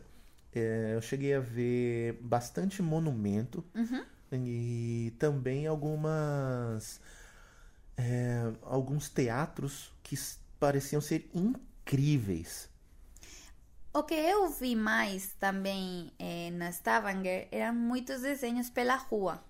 [0.56, 4.04] é, eu cheguei a ver bastante monumento Uhum.
[4.32, 7.00] E também algumas
[7.98, 10.16] é, alguns teatros que
[10.60, 12.70] pareciam ser incríveis.
[13.94, 19.44] O que eu vi mais também eh, na Stavanger eram muitos desenhos pela rua.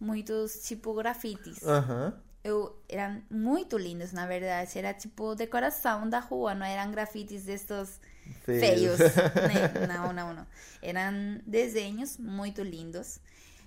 [0.00, 1.62] Muitos tipo grafites.
[1.62, 2.12] Aham.
[2.42, 4.76] Eu, eram muito lindos, na verdade.
[4.76, 8.00] Era tipo decoração da rua, não eram grafites destes
[8.44, 8.98] feios.
[8.98, 9.68] né?
[9.86, 10.46] Não, não, não.
[10.80, 13.20] Eram desenhos muito lindos.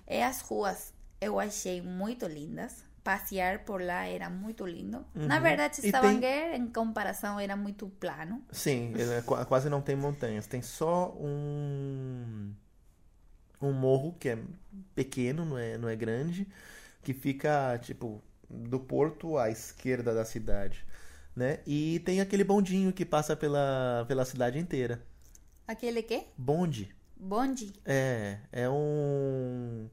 [0.08, 2.84] E as ruas eu achei muito lindas.
[3.04, 5.04] Passear por lá era muito lindo.
[5.26, 5.42] Na Uhum.
[5.42, 8.42] verdade, E tem- Stavanger, em comparação, era muito plano.
[8.50, 10.46] Sim, é qua- quase não tem montanhas.
[10.46, 12.52] Tem só um
[13.60, 14.38] um morro que é
[14.94, 16.46] pequeno, não é, não é grande,
[17.02, 20.84] que fica tipo do porto à esquerda da cidade,
[21.34, 21.60] né?
[21.66, 25.02] E tem aquele bondinho que passa pela pela cidade inteira.
[25.68, 26.26] Aquele quê?
[26.38, 26.95] Bonde.
[27.18, 27.72] Bonde.
[27.84, 29.88] É, é um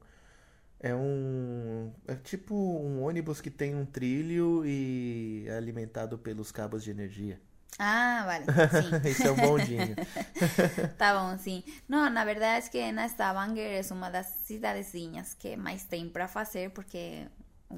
[0.80, 6.84] é um é tipo um ônibus que tem um trilho e é alimentado pelos cabos
[6.84, 7.40] de energia.
[7.78, 8.44] Ah, vale.
[9.08, 9.96] Esse é o bondinho.
[10.96, 11.64] Tá bom, sim.
[11.88, 16.28] Não, na verdade é que na Stavanger é uma das cidadezinhas que mais tem para
[16.28, 17.26] fazer, porque...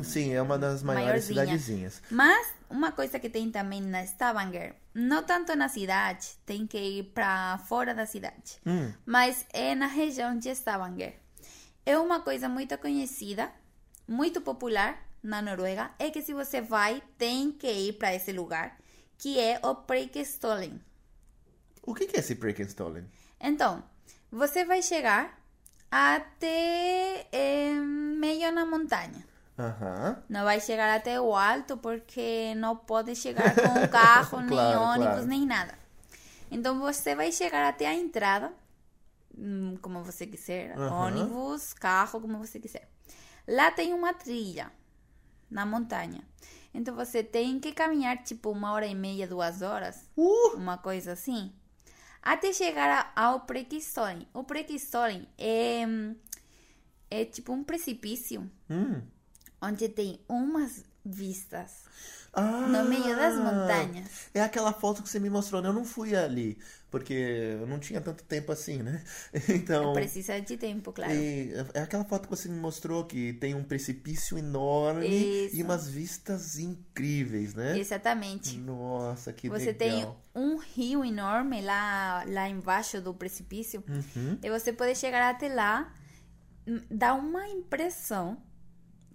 [0.02, 1.40] Sim, é uma das maiores Maiorzinha.
[1.44, 2.02] cidadezinhas.
[2.10, 7.04] Mas uma coisa que tem também na Stavanger, não tanto na cidade, tem que ir
[7.14, 11.14] para fora da cidade, Hum, mas é na região de Stavanger.
[11.84, 13.50] É uma coisa muito conhecida,
[14.08, 18.76] muito popular na Noruega, é que se você vai, tem que ir para esse lugar,
[19.18, 20.80] que é o Preikestolen.
[21.82, 23.04] o que é esse Prekenstollen?
[23.40, 23.82] Então,
[24.30, 25.38] você vai chegar
[25.90, 29.24] até eh, meio na montanha.
[29.58, 30.22] Aham.
[30.28, 35.24] Não vai chegar até o alto porque não pode chegar com carro, nem Claro, ônibus,
[35.24, 35.26] claro.
[35.26, 35.78] nem nada.
[36.50, 38.52] Então você vai chegar até a entrada,
[39.36, 40.88] hum, como você quiser, Aham.
[40.90, 42.88] ônibus, carro, como você quiser.
[43.48, 44.72] Lá tem uma trilha
[45.50, 46.22] na montanha.
[46.74, 50.56] Então você tem que caminhar tipo uma hora e meia, duas horas, Uh!
[50.56, 51.52] uma coisa assim,
[52.22, 54.26] até chegar ao Prequistolen.
[54.34, 56.16] O Prequistolen é, hum,
[57.10, 59.02] é tipo um precipício Hum.
[59.60, 61.84] Onde tem umas vistas
[62.32, 64.28] Ah, no meio das montanhas.
[64.34, 65.68] É aquela foto que você me mostrou, né?
[65.68, 66.58] Eu não fui ali,
[66.90, 67.14] porque
[67.60, 69.02] eu não tinha tanto tempo assim, né?
[69.48, 71.12] Então, Precisa de tempo, claro.
[71.12, 75.06] e é aquela foto que você me mostrou que tem um precipício enorme
[75.46, 75.56] Isso.
[75.56, 77.78] e umas vistas incríveis, né?
[77.78, 78.58] Exatamente.
[78.58, 80.22] Nossa, que Você legal.
[80.34, 84.38] tem um rio enorme lá, lá embaixo do precipício Uhum.
[84.42, 85.92] e você pode chegar até lá.
[86.66, 88.42] hum, Dá uma impressão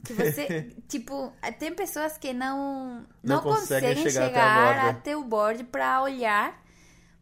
[0.04, 0.56] que você,
[0.88, 5.64] tipo, tem pessoas que não Não não, conseguem conseguem chegar chegar, até até o borde
[5.64, 6.62] para olhar,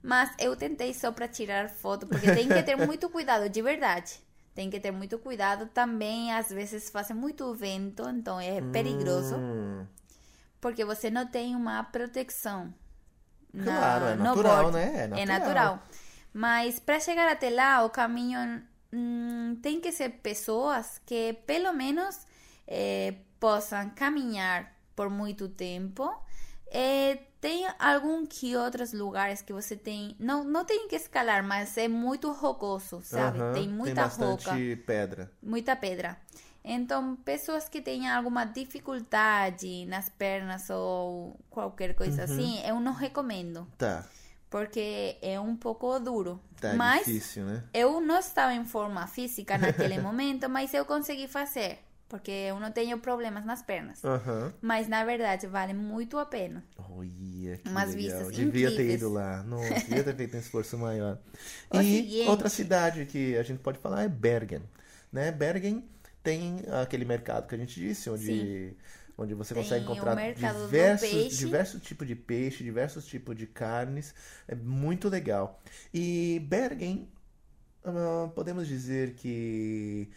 [0.04, 4.20] mas eu tentei só para tirar foto, porque tem que ter muito cuidado, de verdade.
[4.56, 9.36] Tem que ter muito cuidado também, às vezes faz muito vento, então é perigoso.
[9.38, 9.86] Hum.
[10.62, 12.74] Porque você não tem uma proteção.
[13.54, 15.04] na- Claro, é natural, né?
[15.04, 15.26] É É natural.
[15.26, 15.84] natural.
[16.34, 18.63] Mas para chegar até lá, o caminho
[18.94, 22.20] hum, tem que ser pessoas que pelo menos
[22.69, 26.10] eh, possam caminhar por muito tempo.
[26.71, 30.15] Eh, tem algum que outros lugares que você tem.
[30.19, 33.41] Não, não tem que escalar, mas é muito rocoso, sabe?
[33.41, 35.32] Aham, Tem muita bastante roca pedra.
[35.41, 36.17] muita pedra.
[36.63, 43.67] Então, pessoas que tenham alguma dificuldade nas pernas ou qualquer coisa assim, eu não recomendo.
[43.77, 44.05] Tá.
[44.49, 46.41] porque é um pouco duro.
[46.60, 47.63] Tá mas difícil, né?
[47.73, 51.79] eu não estava em forma física naquele momento, mas eu consegui fazer,
[52.10, 54.04] porque eu não tenho problemas nas pernas.
[54.04, 54.52] Aham.
[54.62, 56.63] Mas na verdade vale muito a pena.
[56.78, 57.10] Olha,
[57.58, 58.17] que Umas legal.
[58.19, 58.95] vistas Devia ter incríveis.
[59.02, 59.43] ido lá.
[59.43, 61.17] Nossa, devia ter feito um esforço maior.
[61.72, 64.63] E seguinte- outra cidade que a gente pode falar é Bergen.
[65.12, 65.32] Né?
[65.32, 65.88] Bergen
[66.24, 68.74] tem aquele mercado que a gente disse, onde,
[69.17, 74.13] onde você Tem consegue encontrar diversos, diversos tipos de peixe, diversos tipos de carnes.
[74.48, 75.62] É muito legal.
[75.93, 77.08] E Bergen,
[77.86, 80.10] ah, podemos dizer que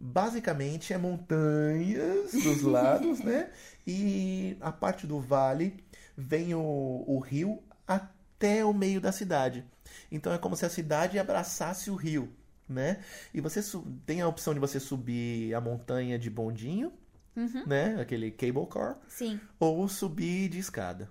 [0.00, 3.50] basicamente é montanhas dos lados, né?
[3.86, 5.84] E a parte do vale
[6.16, 9.64] vem o, o rio até o meio da cidade.
[10.10, 12.32] Então é como se a cidade abraçasse o rio,
[12.68, 13.02] né?
[13.34, 13.60] E você
[14.06, 16.92] tem a opção de você subir a montanha de bondinho,
[17.36, 17.64] Uhum.
[17.66, 17.96] né?
[18.00, 19.38] Aquele cable car, Sim.
[19.58, 21.08] ou subir de escada.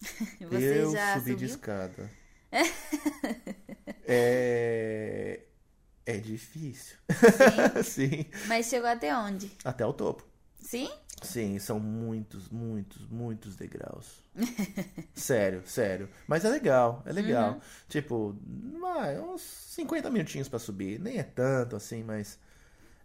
[0.40, 1.48] Eu subi de subiu?
[1.48, 2.10] escada.
[4.06, 5.40] é...
[6.06, 6.96] é difícil.
[7.84, 8.26] Sim.
[8.46, 9.50] Mas chegou até onde?
[9.64, 10.24] Até o topo.
[10.60, 10.90] Sim?
[11.22, 14.22] Sim, são muitos, muitos, muitos degraus.
[15.14, 16.08] sério, sério.
[16.26, 17.60] Mas é legal, é legal.
[17.88, 18.36] Tipo,
[18.80, 20.98] vai, uns 50 minutinhos pra subir.
[20.98, 22.38] Nem é tanto assim, mas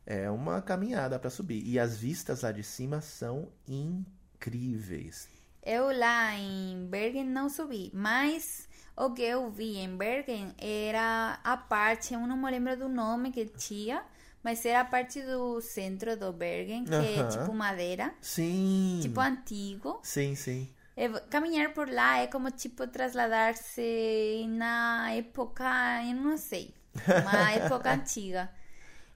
[0.06, 1.62] é uma caminhada pra subir.
[1.66, 5.28] E as vistas lá de cima são incríveis.
[5.62, 8.69] Eu lá em Bergen não subi, mas
[9.00, 13.32] o que eu vi em Bergen era a parte, eu não me lembro do nome
[13.32, 14.04] que tinha,
[14.44, 17.30] mas era a parte do centro do Bergen, que é Aham.
[17.30, 19.00] tipo madeira, Sim.
[19.02, 20.00] tipo antigo.
[20.04, 20.70] Sim, sim.
[20.96, 25.64] É, caminhar por lá é como tipo trasladar-se na época,
[26.06, 26.74] eu não sei,
[27.16, 28.50] uma época antiga.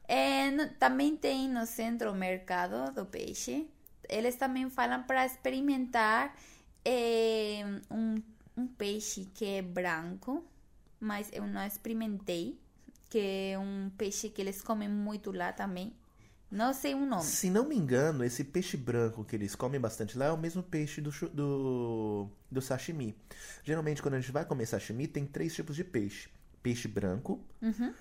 [0.07, 3.67] É, no- também tem no centro o mercado do peixe.
[4.09, 6.35] Eles também falam para experimentar
[6.85, 8.21] é, um,
[8.55, 10.43] um peixe que é branco,
[10.99, 12.59] mas eu não experimentei,
[13.09, 13.19] que
[13.53, 15.93] é um peixe que eles comem muito lá também.
[16.51, 17.23] Não sei o nome.
[17.23, 20.61] Se não me engano, esse peixe branco que eles comem bastante lá é o mesmo
[20.61, 23.15] peixe do, do, do sashimi.
[23.63, 26.29] Geralmente, quando a gente vai comer sashimi, tem três tipos de peixe:
[26.61, 27.91] peixe branco, Uhum.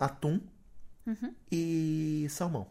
[0.00, 0.40] atum
[1.50, 2.66] e salmão.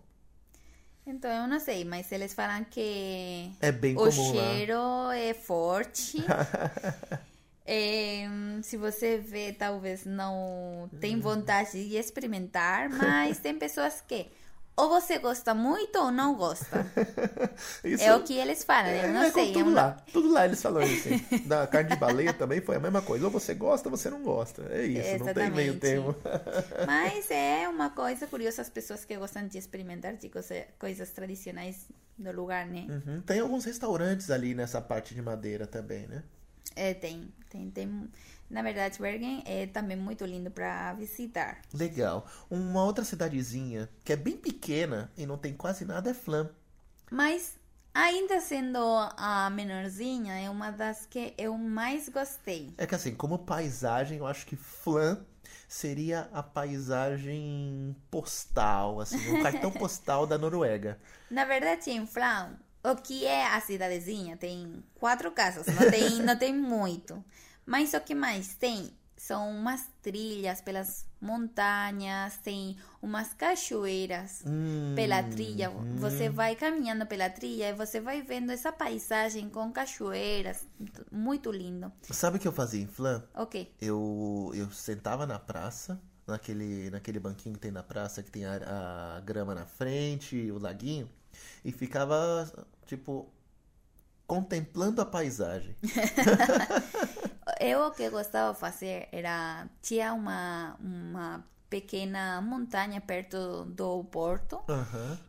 [1.06, 6.18] Então eu não sei, mas eles falam que É bem o comum cheiro é forte.
[7.66, 8.26] É,
[8.64, 11.22] se você vê, talvez não tem Uhum.
[11.22, 14.28] vontade de experimentar, mas tem pessoas que
[14.76, 16.86] ou você gosta muito ou não gosta.
[17.84, 19.48] Isso É o que eles falam, é, eu não é sei.
[19.48, 19.98] tudo eu não- lá.
[20.12, 21.10] Tudo lá eles falam isso.
[21.10, 21.26] hein?
[21.46, 23.26] Da carne de baleia também foi a mesma coisa.
[23.26, 24.64] Ou você gosta ou você não gosta.
[24.72, 25.80] É isso, não tem meio Exatamente.
[25.80, 26.16] termo.
[26.88, 31.88] Mas é uma coisa curiosa as pessoas que gostam de experimentar de coisa- coisas tradicionais
[32.18, 32.86] do lugar, né?
[32.90, 33.22] Uhum.
[33.22, 36.24] Tem alguns restaurantes ali nessa parte de madeira também, né?
[36.76, 38.10] É, tem, tem, tem.
[38.52, 41.62] Na verdade, Bergen é também muito lindo para visitar.
[41.74, 42.28] Legal.
[42.50, 46.50] Uma outra cidadezinha que é bem pequena e não tem quase nada é Flam.
[47.10, 47.56] Mas,
[47.94, 48.78] ainda sendo
[49.16, 52.74] a menorzinha, é uma das que eu mais gostei.
[52.78, 55.26] É que assim, como paisagem, eu acho que Flam
[55.66, 61.00] seria a paisagem postal, assim, o cartão postal da Noruega.
[61.32, 64.36] Na verdade, em Flam, o que é a cidadezinha?
[64.36, 67.24] Tem quatro casas, não tem, não tem muito.
[67.65, 75.21] Mas o que mais tem são umas trilhas pelas montanhas, tem umas cachoeiras Hum, pela
[75.21, 75.69] trilha.
[75.69, 75.84] hum.
[75.97, 80.65] Você vai caminhando pela trilha e você vai vendo essa paisagem com cachoeiras.
[81.12, 81.91] Muito lindo.
[82.10, 83.24] Sabe o que eu fazia em Flam?
[83.36, 83.71] Ok.
[83.80, 89.17] Eu, eu sentava na praça, naquele, naquele banquinho que tem na praça, que tem a,
[89.17, 91.08] a grama na frente, o laguinho,
[91.63, 92.52] e ficava,
[92.88, 93.30] tipo,
[94.26, 95.76] contemplando a paisagem.
[97.62, 104.62] Eu o que gostava de fazer era tinha uma uma pequena montanha perto do porto.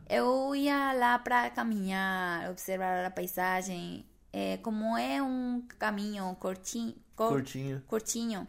[0.09, 4.05] Eu ia lá para caminhar, observar a paisagem.
[4.31, 7.83] É, como é um caminho curtinho, Curtinho.
[7.87, 8.47] curtinho,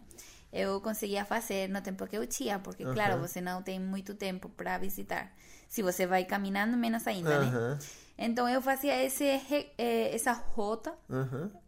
[0.50, 4.48] eu conseguia fazer no tempo que eu tinha, porque claro, você não tem muito tempo
[4.48, 5.30] para visitar.
[5.68, 7.50] Se você vai caminhando, menos ainda, né?
[8.16, 10.94] Então eu fazia esse, re- eh, essa rota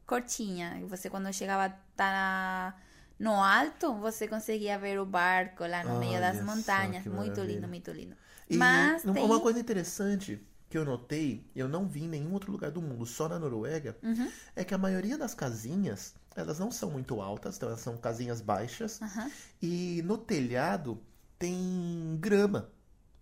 [0.07, 0.81] curtinha.
[0.88, 2.75] Você, quando chegava tá
[3.19, 7.07] no alto, você conseguia ver o barco lá no meio das Olha montanhas.
[7.07, 8.17] Muito lindo, muito lindo.
[8.49, 9.40] E Mas uma tem...
[9.40, 13.29] coisa interessante que eu notei, eu não vi em nenhum outro lugar do mundo, só
[13.29, 14.33] na Noruega, Uhum.
[14.57, 18.40] é que a maioria das casinhas, elas não são muito altas, então elas são casinhas
[18.40, 19.33] baixas, Aham.
[19.63, 21.01] e no telhado
[21.38, 22.71] tem grama.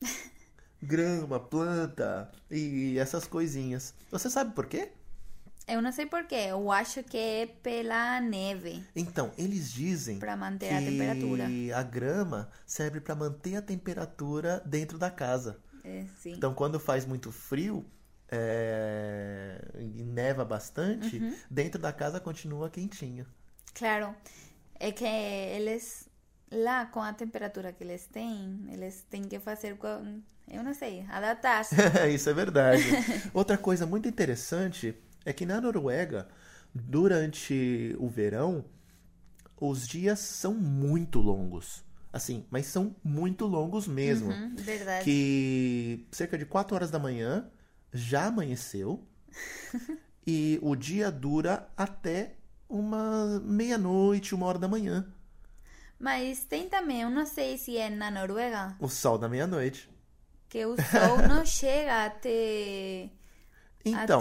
[0.82, 3.94] grama, planta e essas coisinhas.
[4.10, 4.92] Você sabe por quê?
[5.66, 10.68] Eu não sei porquê, eu acho que é pela neve, Então, eles dizem para manter
[10.68, 11.48] que a temperatura.
[11.74, 15.58] a grama serve para manter a temperatura dentro da casa.
[15.82, 16.32] É, sim.
[16.32, 17.84] Então, quando faz muito frio
[18.30, 21.34] é, e neva bastante, Uhum.
[21.50, 23.26] dentro da casa continua quentinho.
[23.74, 24.14] Claro,
[24.78, 26.08] é que eles
[26.52, 29.76] lá com a temperatura que eles têm, eles têm que fazer,
[30.48, 31.74] eu não sei, adaptar-se.
[32.14, 32.82] Isso é verdade.
[33.32, 34.94] Outra coisa muito interessante
[35.24, 36.28] é que na Noruega,
[36.74, 38.64] durante o verão,
[39.60, 41.84] os dias são muito longos.
[42.12, 44.30] Assim, mas são muito longos mesmo.
[44.30, 45.04] Uhum, verdade.
[45.04, 47.48] Que cerca de 4 horas da manhã
[47.92, 49.04] já amanheceu
[50.26, 52.36] e o dia dura até
[52.68, 55.06] uma meia-noite, uma hora da manhã.
[55.98, 59.88] Mas tem também, eu não sei se é na Noruega, O sol da meia-noite.
[60.48, 63.10] que o sol não chega até
[63.84, 64.20] Então,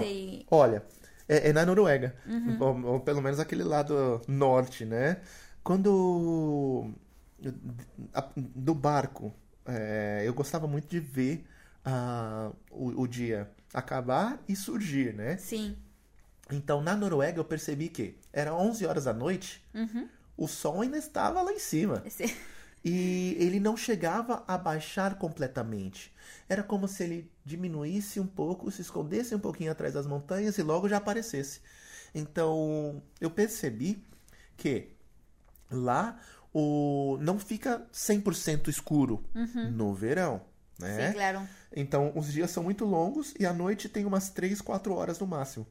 [0.52, 0.84] olha,
[1.28, 2.58] é, é na Noruega, Uhum.
[2.60, 5.22] ou, ou pelo menos aquele lado norte, né?
[5.64, 6.92] Quando
[8.14, 9.34] a- do barco,
[9.66, 11.46] é, eu gostava muito de ver
[11.86, 15.38] ah, o, o dia acabar e surgir, né?
[15.38, 15.76] sim.
[16.52, 20.08] Então, na Noruega, eu percebi que era 11 horas da noite, Uhum.
[20.38, 22.02] o sol ainda estava lá em cima.
[22.06, 22.36] Esse-
[22.84, 26.14] E ele não chegava a baixar completamente.
[26.50, 30.64] Era como se ele diminuísse um pouco, se escondesse um pouquinho atrás das montanhas e
[30.64, 31.62] logo já aparecesse.
[32.14, 34.06] Então, eu percebi
[34.58, 34.90] que
[35.72, 36.20] lá
[36.54, 39.24] o não fica 100% escuro
[39.72, 40.42] no verão,
[40.78, 41.08] né?
[41.08, 41.48] Sim, claro.
[41.76, 45.26] Então, os dias são muito longos e a noite tem umas 3, 4 horas no
[45.26, 45.66] máximo.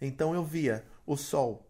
[0.00, 1.68] Então, eu via o sol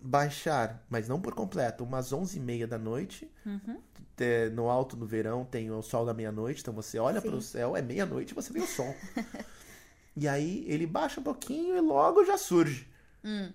[0.00, 3.30] baixar, mas não por completo, umas 11h30 da noite.
[3.44, 3.80] Uhum.
[4.18, 7.42] É, No alto do verão tem o sol da meia-noite, então você olha para o
[7.42, 8.94] céu, é meia-noite e você vê o sol.
[10.16, 12.88] e aí ele baixa um pouquinho e logo já surge.
[13.24, 13.52] Hum.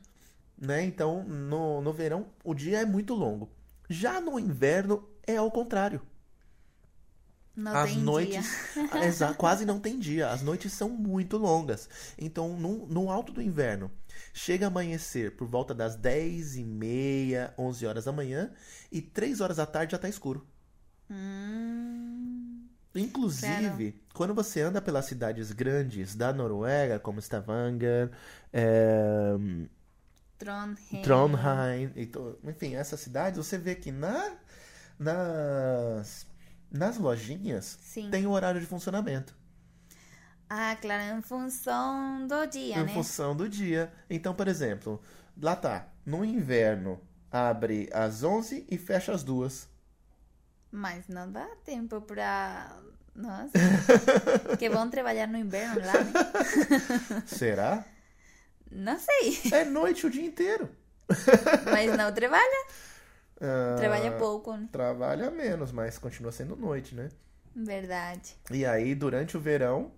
[0.58, 0.84] Né?
[0.84, 3.50] Então, no, no verão, o dia é muito longo.
[3.90, 6.02] Já no inverno, é ao contrário.
[7.56, 8.48] Não As noites.
[9.04, 10.30] Exa- quase não tem dia.
[10.30, 11.90] As noites são muito longas.
[12.18, 13.92] Então, no, no alto do inverno,
[14.34, 18.52] chega a amanhecer por volta das 10 e meia, 11 horas da manhã,
[18.92, 20.46] e 3 horas da tarde já tá escuro.
[21.10, 28.12] Hum, Inclusive, quando você anda pelas cidades grandes da Noruega, como Stavanger,
[28.52, 29.34] é,
[30.38, 31.02] Trondheim.
[31.02, 31.94] Trondheim,
[32.44, 34.36] enfim, essas cidades, você vê que na,
[35.00, 36.28] nas,
[36.70, 38.10] nas lojinhas Sim.
[38.10, 39.36] tem o horário de funcionamento.
[40.54, 42.94] Ah, claro, em função do dia, em né?
[42.94, 43.90] função do dia.
[44.10, 45.02] Então, por exemplo,
[45.42, 47.00] lá tá, no inverno
[47.32, 49.70] abre às 11 e fecha às 2.
[50.70, 52.70] Mas não dá tempo pra.
[53.16, 53.54] Nossa.
[54.60, 56.12] que vão trabalhar no inverno lá, né?
[57.26, 57.86] Será?
[58.70, 59.40] Não sei.
[59.54, 60.70] É noite o dia inteiro.
[61.72, 62.68] Mas não trabalha.
[63.44, 64.70] Ah, Trabalha pouco, né?
[64.72, 67.10] Trabalha menos, mas continua sendo noite, né?
[67.56, 68.36] Verdade.
[68.52, 69.92] E aí, durante o verão.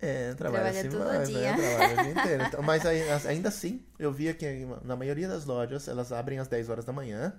[0.00, 1.56] É, trabalha, Trabalha assim todo mais, dia.
[1.56, 1.56] Né?
[1.56, 2.44] Trabalha o dia inteiro.
[2.44, 4.46] Então, mas as- ainda assim, eu via que
[4.84, 7.34] na maioria das lojas elas abrem às 10 horas da manhã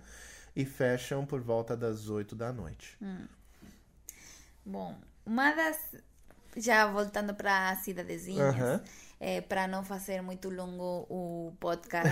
[0.55, 2.97] e fecham por volta das 8 da noite.
[4.65, 4.95] Bom,
[5.25, 5.77] uma das.
[6.57, 8.81] Já voltando para cidadezinhas, Aham.
[9.19, 12.11] é, para não fazer muito longo o podcast.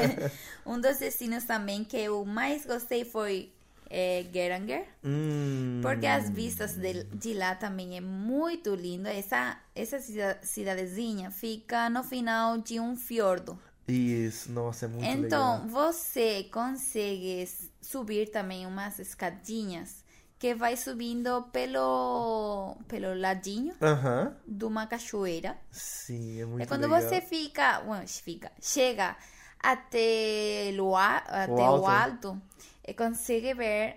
[0.64, 3.52] um dos destinos também que eu mais gostei foi
[3.90, 4.86] é, Geiranger.
[5.04, 9.08] Hum, Porque as vistas de, de lá também é muito lindo.
[9.08, 13.58] Essa, essa cida- cidadezinha fica no final de um fiordo.
[13.88, 15.68] Isso, nossa, é muito então, legal.
[15.68, 17.46] você consegue
[17.80, 20.04] subir também umas escadinhas
[20.38, 25.56] que vai subindo pelo, pelo ladinho Aham, de uma cachoeira.
[25.70, 27.00] sim, é muito é quando legal.
[27.02, 29.16] você fica, bueno, fica, chega
[29.60, 31.86] até o, a- até o alto.
[31.86, 32.42] alto,
[32.86, 33.96] e consegue ver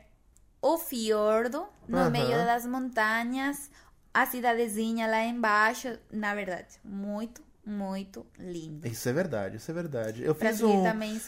[0.62, 3.70] o fiordo no meio das montanhas,
[4.14, 5.98] a cidadezinha lá embaixo.
[6.12, 8.88] Na verdade, muito, muito lindo.
[8.88, 10.24] Isso é verdade, isso é verdade.
[10.24, 10.86] Eu Pra fiz um,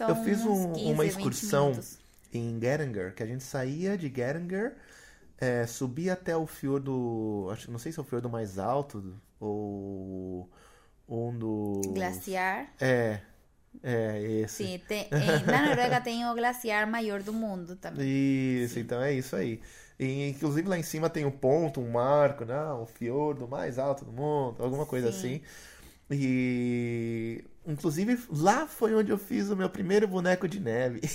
[0.08, 1.72] eu fiz um- 15, uma 20 excursão
[2.34, 4.76] em Geiranger, que a gente saía de Geiranger,
[5.38, 10.50] é, subia até o fiordo, acho, não sei se é o fiordo mais alto ou
[11.08, 11.88] um dos...
[11.88, 12.68] Glaciar.
[12.80, 13.20] É,
[13.84, 14.64] é esse.
[14.64, 18.06] Sim, tem, em- na Noruega tem o glaciar maior do mundo também.
[18.64, 19.60] Isso, então é isso aí.
[20.00, 22.60] E, inclusive lá em cima tem um ponto, um marco, né?
[22.74, 25.18] O fiordo mais alto do mundo, alguma coisa Sim.
[25.18, 25.42] assim.
[26.14, 31.00] E inclusive lá foi onde eu fiz o meu primeiro boneco de neve.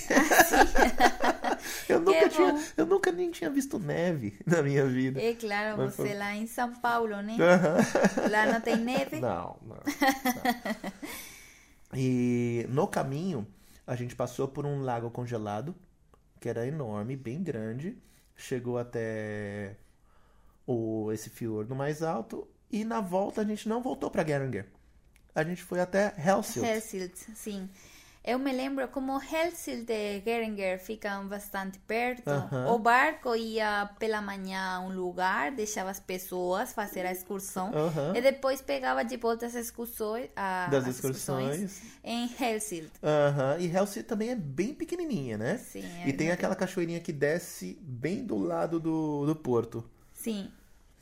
[1.88, 5.20] Eu nunca, tinha, eu nunca nem tinha visto neve na minha vida.
[5.20, 7.36] É claro, Mas você foi- lá em São Paulo, né?
[8.30, 9.20] Lá não tem neve.
[9.20, 9.76] Não, não, não.
[11.94, 13.46] E no caminho,
[13.86, 15.74] a gente passou por um lago congelado,
[16.40, 17.96] que era enorme, bem grande.
[18.36, 19.76] Chegou até
[20.66, 22.46] o, esse fiordo mais alto.
[22.70, 24.66] E na volta, a gente não voltou para Geringer.
[25.34, 26.64] A gente foi até Helsilt.
[26.66, 27.68] Helsilt, sim.
[28.26, 32.28] Eu me lembro como Helsilt e Geringer ficam bastante perto.
[32.68, 37.70] O barco ia pela manhã a um lugar, deixava as pessoas fazer a excursão.
[38.16, 41.80] E depois pegava de volta as excursões, a- Das as excursões.
[42.02, 42.90] em Helsilt.
[43.00, 45.58] Aham, E Helsilt também é bem pequenininha, né?
[45.58, 49.88] Sim, E é tem muito- aquela cachoeirinha que desce bem do lado do, do porto.
[50.12, 50.50] Sim,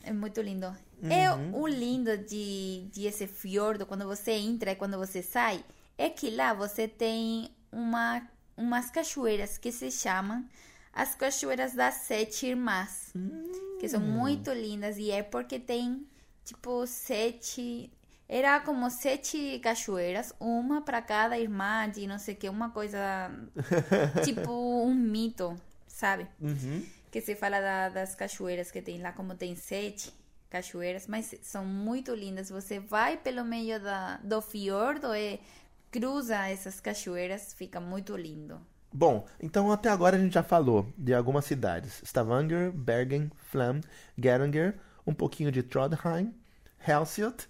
[0.03, 0.66] é muito lindo.
[1.03, 1.11] Uhum.
[1.11, 5.64] É o lindo de, de esse fiordo, quando você entra e quando você sai,
[5.97, 8.22] é que lá você tem uma,
[8.57, 10.45] umas cachoeiras que se chamam
[10.92, 13.12] as cachoeiras das sete irmãs,
[13.80, 16.07] que são muito lindas e é porque tem
[16.45, 17.90] tipo sete
[18.28, 22.99] era como sete cachoeiras, uma para cada irmã de não sei o que, uma coisa
[24.24, 25.55] tipo um mito,
[25.86, 26.26] sabe?
[26.40, 26.84] Uhum.
[27.11, 30.12] que se fala da- das cachoeiras que tem lá, como tem sete
[30.51, 32.49] cachoeiras, mas são muito lindas.
[32.51, 35.38] Você vai pelo meio da, do fiordo e
[35.95, 38.61] cruza essas cachoeiras, fica muito lindo.
[38.92, 43.80] Bom, então até agora a gente já falou de algumas cidades: Stavanger, Bergen, Flam,
[44.18, 44.74] Geringer,
[45.07, 46.34] um pouquinho de Trondheim,
[46.84, 47.45] Helsilt.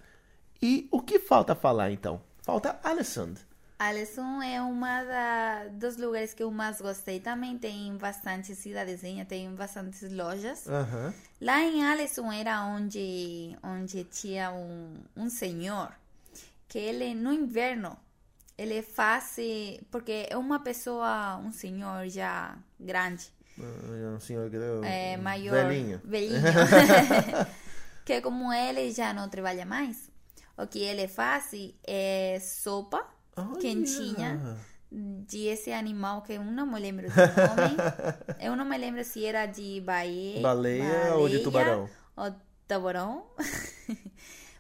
[0.61, 2.21] E o que falta falar então?
[2.43, 3.37] Falta Alessand.
[3.79, 7.21] Alisson é uma da, dos lugares que eu mais gostei.
[7.21, 10.69] Também tem bastante cidadezinha, tem bastantes lojas.
[10.69, 11.13] Aham.
[11.41, 15.93] Lá em Alisson era onde, onde tinha um, um senhor
[16.69, 17.97] que ele, no inverno,
[18.57, 19.37] ele faz...
[19.91, 25.53] Porque é uma pessoa, um senhor já grande, Ah, Um senhor que- é, maior...
[25.53, 26.01] Velhinho.
[26.05, 26.41] Velhinho.
[28.05, 30.11] que como ele já não trabalha mais,
[30.57, 31.51] o que ele faz
[31.87, 33.05] é sopa
[33.37, 33.59] Olha.
[33.61, 34.59] quentinha
[34.91, 37.77] de esse animal que eu não me lembro do nome.
[38.41, 40.41] eu não me lembro se era de baie...
[40.41, 41.89] Baleia ou de tubarão?
[42.17, 42.33] Ou
[42.69, 43.27] tubarão.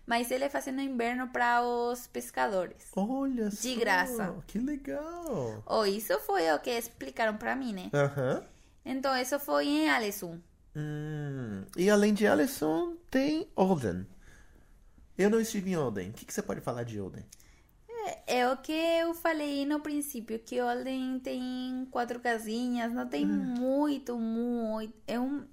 [0.06, 2.88] Mas ele faz no inverno para os pescadores.
[2.94, 3.62] Olha só.
[3.62, 4.34] De graça.
[4.46, 5.62] Que legal.
[5.66, 7.90] Oh, isso foi o que explicaram para mim, né?
[7.94, 8.42] Aham.
[8.84, 10.38] Então, isso foi em Alessum.
[10.76, 14.06] Hum, E além de Alessand, tem Olden.
[15.16, 16.10] Eu não estive em Olden.
[16.10, 17.24] O que, que você pode falar de Olden?
[18.26, 24.18] É o que eu falei no princípio, que Olden tem quatro casinhas, não tem muito,
[24.18, 24.92] muito.
[25.06, 25.46] É um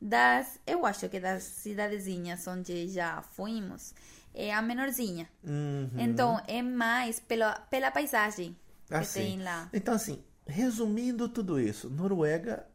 [0.00, 0.58] das.
[0.66, 3.94] Eu acho que das cidadezinhas onde já fomos,
[4.34, 5.28] é a menorzinha.
[5.44, 5.90] Uhum.
[5.96, 9.20] Então é mais pela, pela paisagem que Assim.
[9.20, 9.68] tem lá.
[9.72, 12.66] Então, assim, resumindo tudo isso, Noruega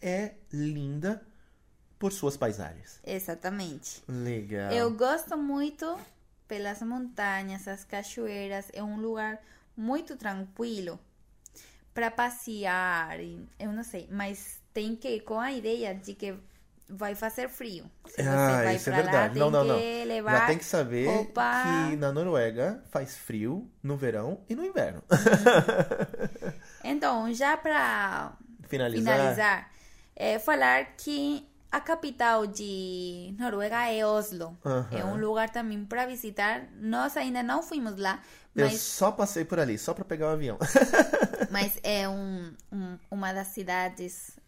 [0.00, 1.22] é linda
[1.98, 3.00] por suas paisagens.
[3.04, 4.02] Exatamente.
[4.06, 4.70] Legal.
[4.70, 5.98] Eu gosto muito
[6.46, 8.66] pelas montanhas, as cachoeiras.
[8.72, 9.40] É um lugar
[9.76, 10.98] muito tranquilo
[11.92, 13.18] para passear.
[13.58, 16.36] Eu não sei, mas tem que ir com a ideia de que
[16.88, 17.84] vai fazer frio.
[18.06, 19.34] Se Ah, vai isso é lá, verdade.
[19.34, 19.78] tem Não, não, não.
[20.32, 25.02] Já tem que saber roupa- que na Noruega faz frio no verão e no inverno.
[26.84, 28.32] Então, já para
[28.68, 29.14] Finalizar.
[29.14, 29.70] finalizar,
[30.16, 34.56] é falar que a capital de Noruega é Oslo.
[34.64, 34.88] Aham.
[34.90, 36.62] É um lugar também para visitar.
[36.80, 38.20] Nós ainda não fomos lá,
[38.56, 40.56] Eu mas, só passei por ali, só pra pegar o avião.
[41.50, 44.38] mas é um, um- uma das cidades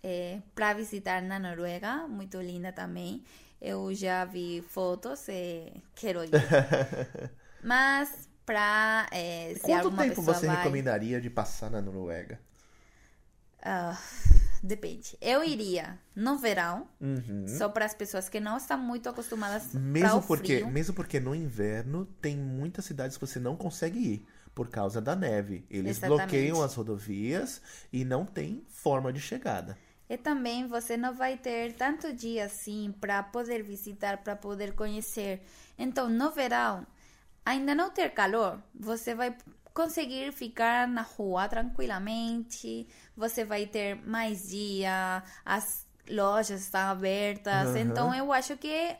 [0.54, 3.22] para visitar na Noruega, muito linda também.
[3.60, 6.30] Eu já vi fotos e quero ir.
[7.62, 9.06] Mas para
[9.54, 12.40] se Quanto tempo você vai, recomendaria de passar na Noruega?
[13.62, 13.98] Ah,
[14.62, 15.16] depende.
[15.20, 17.46] Eu iria no verão, Uhum.
[17.46, 20.70] só para as pessoas que não estão muito acostumadas Mesmo porque, frio.
[20.70, 24.26] mesmo porque no inverno tem muitas cidades que você não consegue ir
[24.60, 25.64] por causa da neve.
[25.70, 26.28] Eles Exatamente.
[26.28, 29.78] bloqueiam as rodovias e não tem forma de chegada.
[30.06, 35.40] E também você não vai ter tanto dia assim para poder visitar, para poder conhecer.
[35.78, 36.86] Então, no verão,
[37.42, 39.34] ainda não ter calor, você vai
[39.72, 42.86] conseguir ficar na rua tranquilamente,
[43.16, 47.70] você vai ter mais dia, as lojas estão abertas.
[47.70, 47.78] Aham.
[47.78, 48.98] Então, eu acho que é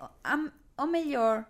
[0.79, 1.45] o melhor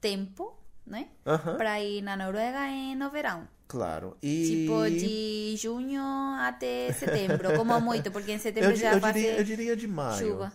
[0.00, 0.56] tempo,
[0.88, 1.08] né?
[1.26, 1.56] Aham.
[1.56, 3.46] Para ir na Noruega é no verão.
[3.66, 4.16] Claro.
[4.22, 6.02] E Tipo, de junho
[6.40, 9.76] até setembro, como muito, porque em setembro eu, já eu vai diria, ser eu diria
[9.76, 10.26] de maio.
[10.28, 10.52] chuva.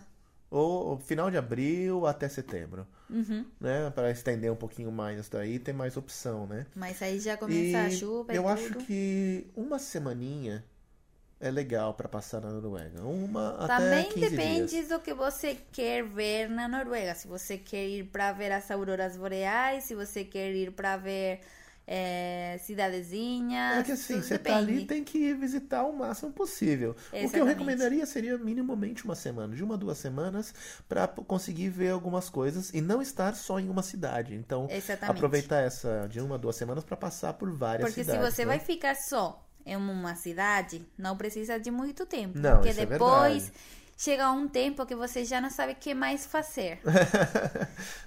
[0.50, 2.86] Ou ou final de abril até setembro.
[3.10, 3.44] Uhum.
[3.60, 3.90] Né?
[3.90, 6.66] Para estender um pouquinho mais isso daí, tem mais opção, né?
[6.74, 8.52] Mas aí já começa a E chuva e eu tudo.
[8.52, 10.64] acho que uma semaninha
[11.40, 13.02] é legal para passar na Noruega?
[13.02, 14.88] Uma Também até 15 depende dias.
[14.88, 17.14] do que você quer ver na Noruega.
[17.14, 21.40] Se você quer ir para ver as auroras boreais, se você quer ir para ver
[21.86, 23.78] é, cidadezinhas.
[23.78, 24.86] É que assim, você tá ali, depende.
[24.86, 26.92] tem que visitar o máximo possível.
[26.92, 27.46] O que eu Exatamente.
[27.46, 30.54] recomendaria seria minimamente uma semana, de uma a duas semanas,
[30.88, 34.34] para conseguir ver algumas coisas e não estar só em uma cidade.
[34.34, 35.16] Então, Exatamente.
[35.16, 38.24] aproveitar essa de uma a duas semanas para passar por várias Porque cidades.
[38.24, 38.56] se você né?
[38.56, 42.38] vai ficar só em uma cidade, não precisa de muito tempo.
[42.38, 43.52] Não, porque é depois verdade.
[43.96, 46.80] chega um tempo que você já não sabe o que mais fazer.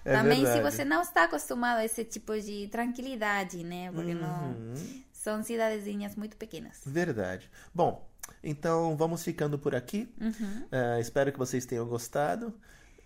[0.06, 0.58] É Também verdade.
[0.58, 3.92] se você não está acostumado a esse tipo de tranquilidade, né?
[3.92, 5.04] Porque não Uhum.
[5.12, 6.80] são cidadezinhas muito pequenas.
[6.86, 7.50] Verdade.
[7.74, 8.08] Bom,
[8.44, 10.08] então vamos ficando por aqui.
[10.20, 10.66] Uhum.
[10.72, 12.54] É, espero que vocês tenham gostado.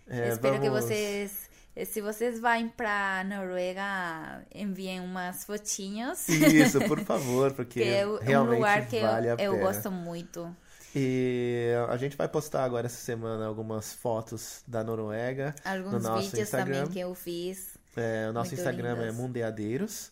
[0.07, 1.50] É, Espero que vamos- vocês, eh,
[1.85, 6.27] se vocês vão para Noruega, enviem umas fotinhos.
[6.27, 9.89] Isso, por favor, porque que é um realmente lugar que vale eu, a eu gosto
[9.89, 10.55] muito.
[10.93, 16.23] E a gente vai postar agora essa semana algumas fotos da Noruega no Alguns nosso
[16.23, 16.73] vídeos Instagram.
[16.79, 17.77] também que eu fiz.
[17.95, 19.15] É, o nosso Muito Instagram é lindas.
[19.15, 20.11] Mundeadeiros.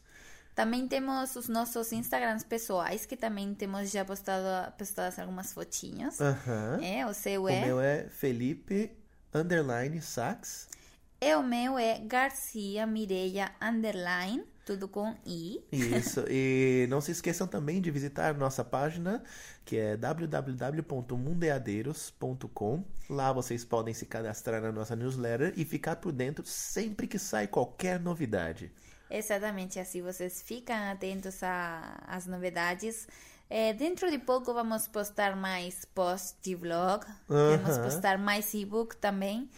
[0.55, 6.17] Também temos os nossos Instagrams pessoais, que também temos já postado, postadas algumas fotinhas.
[6.81, 7.65] É, o seu O é.
[7.65, 8.91] meu é Felipe
[9.33, 10.67] underline Sax.
[11.21, 15.61] E o meu é Garcia Mireia Underline, tudo com I.
[15.71, 16.23] Isso.
[16.29, 19.21] e não se esqueçam também de visitar nossa página,
[19.65, 22.83] que é www.mundeadeiros.com.
[23.09, 27.47] Lá vocês podem se cadastrar na nossa newsletter e ficar por dentro sempre que sai
[27.47, 28.71] qualquer novidade.
[29.09, 31.39] Exatamente, assim vocês ficam atentos
[32.07, 33.07] às novidades.
[33.49, 37.83] É, dentro de pouco vamos postar mais posts de vlog, vamos Aham.
[37.83, 39.49] postar mais e-book também.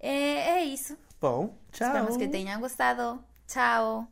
[0.00, 0.96] É, é isso.
[1.20, 1.86] Bom, tchau.
[1.86, 3.22] Esperamos que tenham gostado.
[3.46, 4.08] Tchau!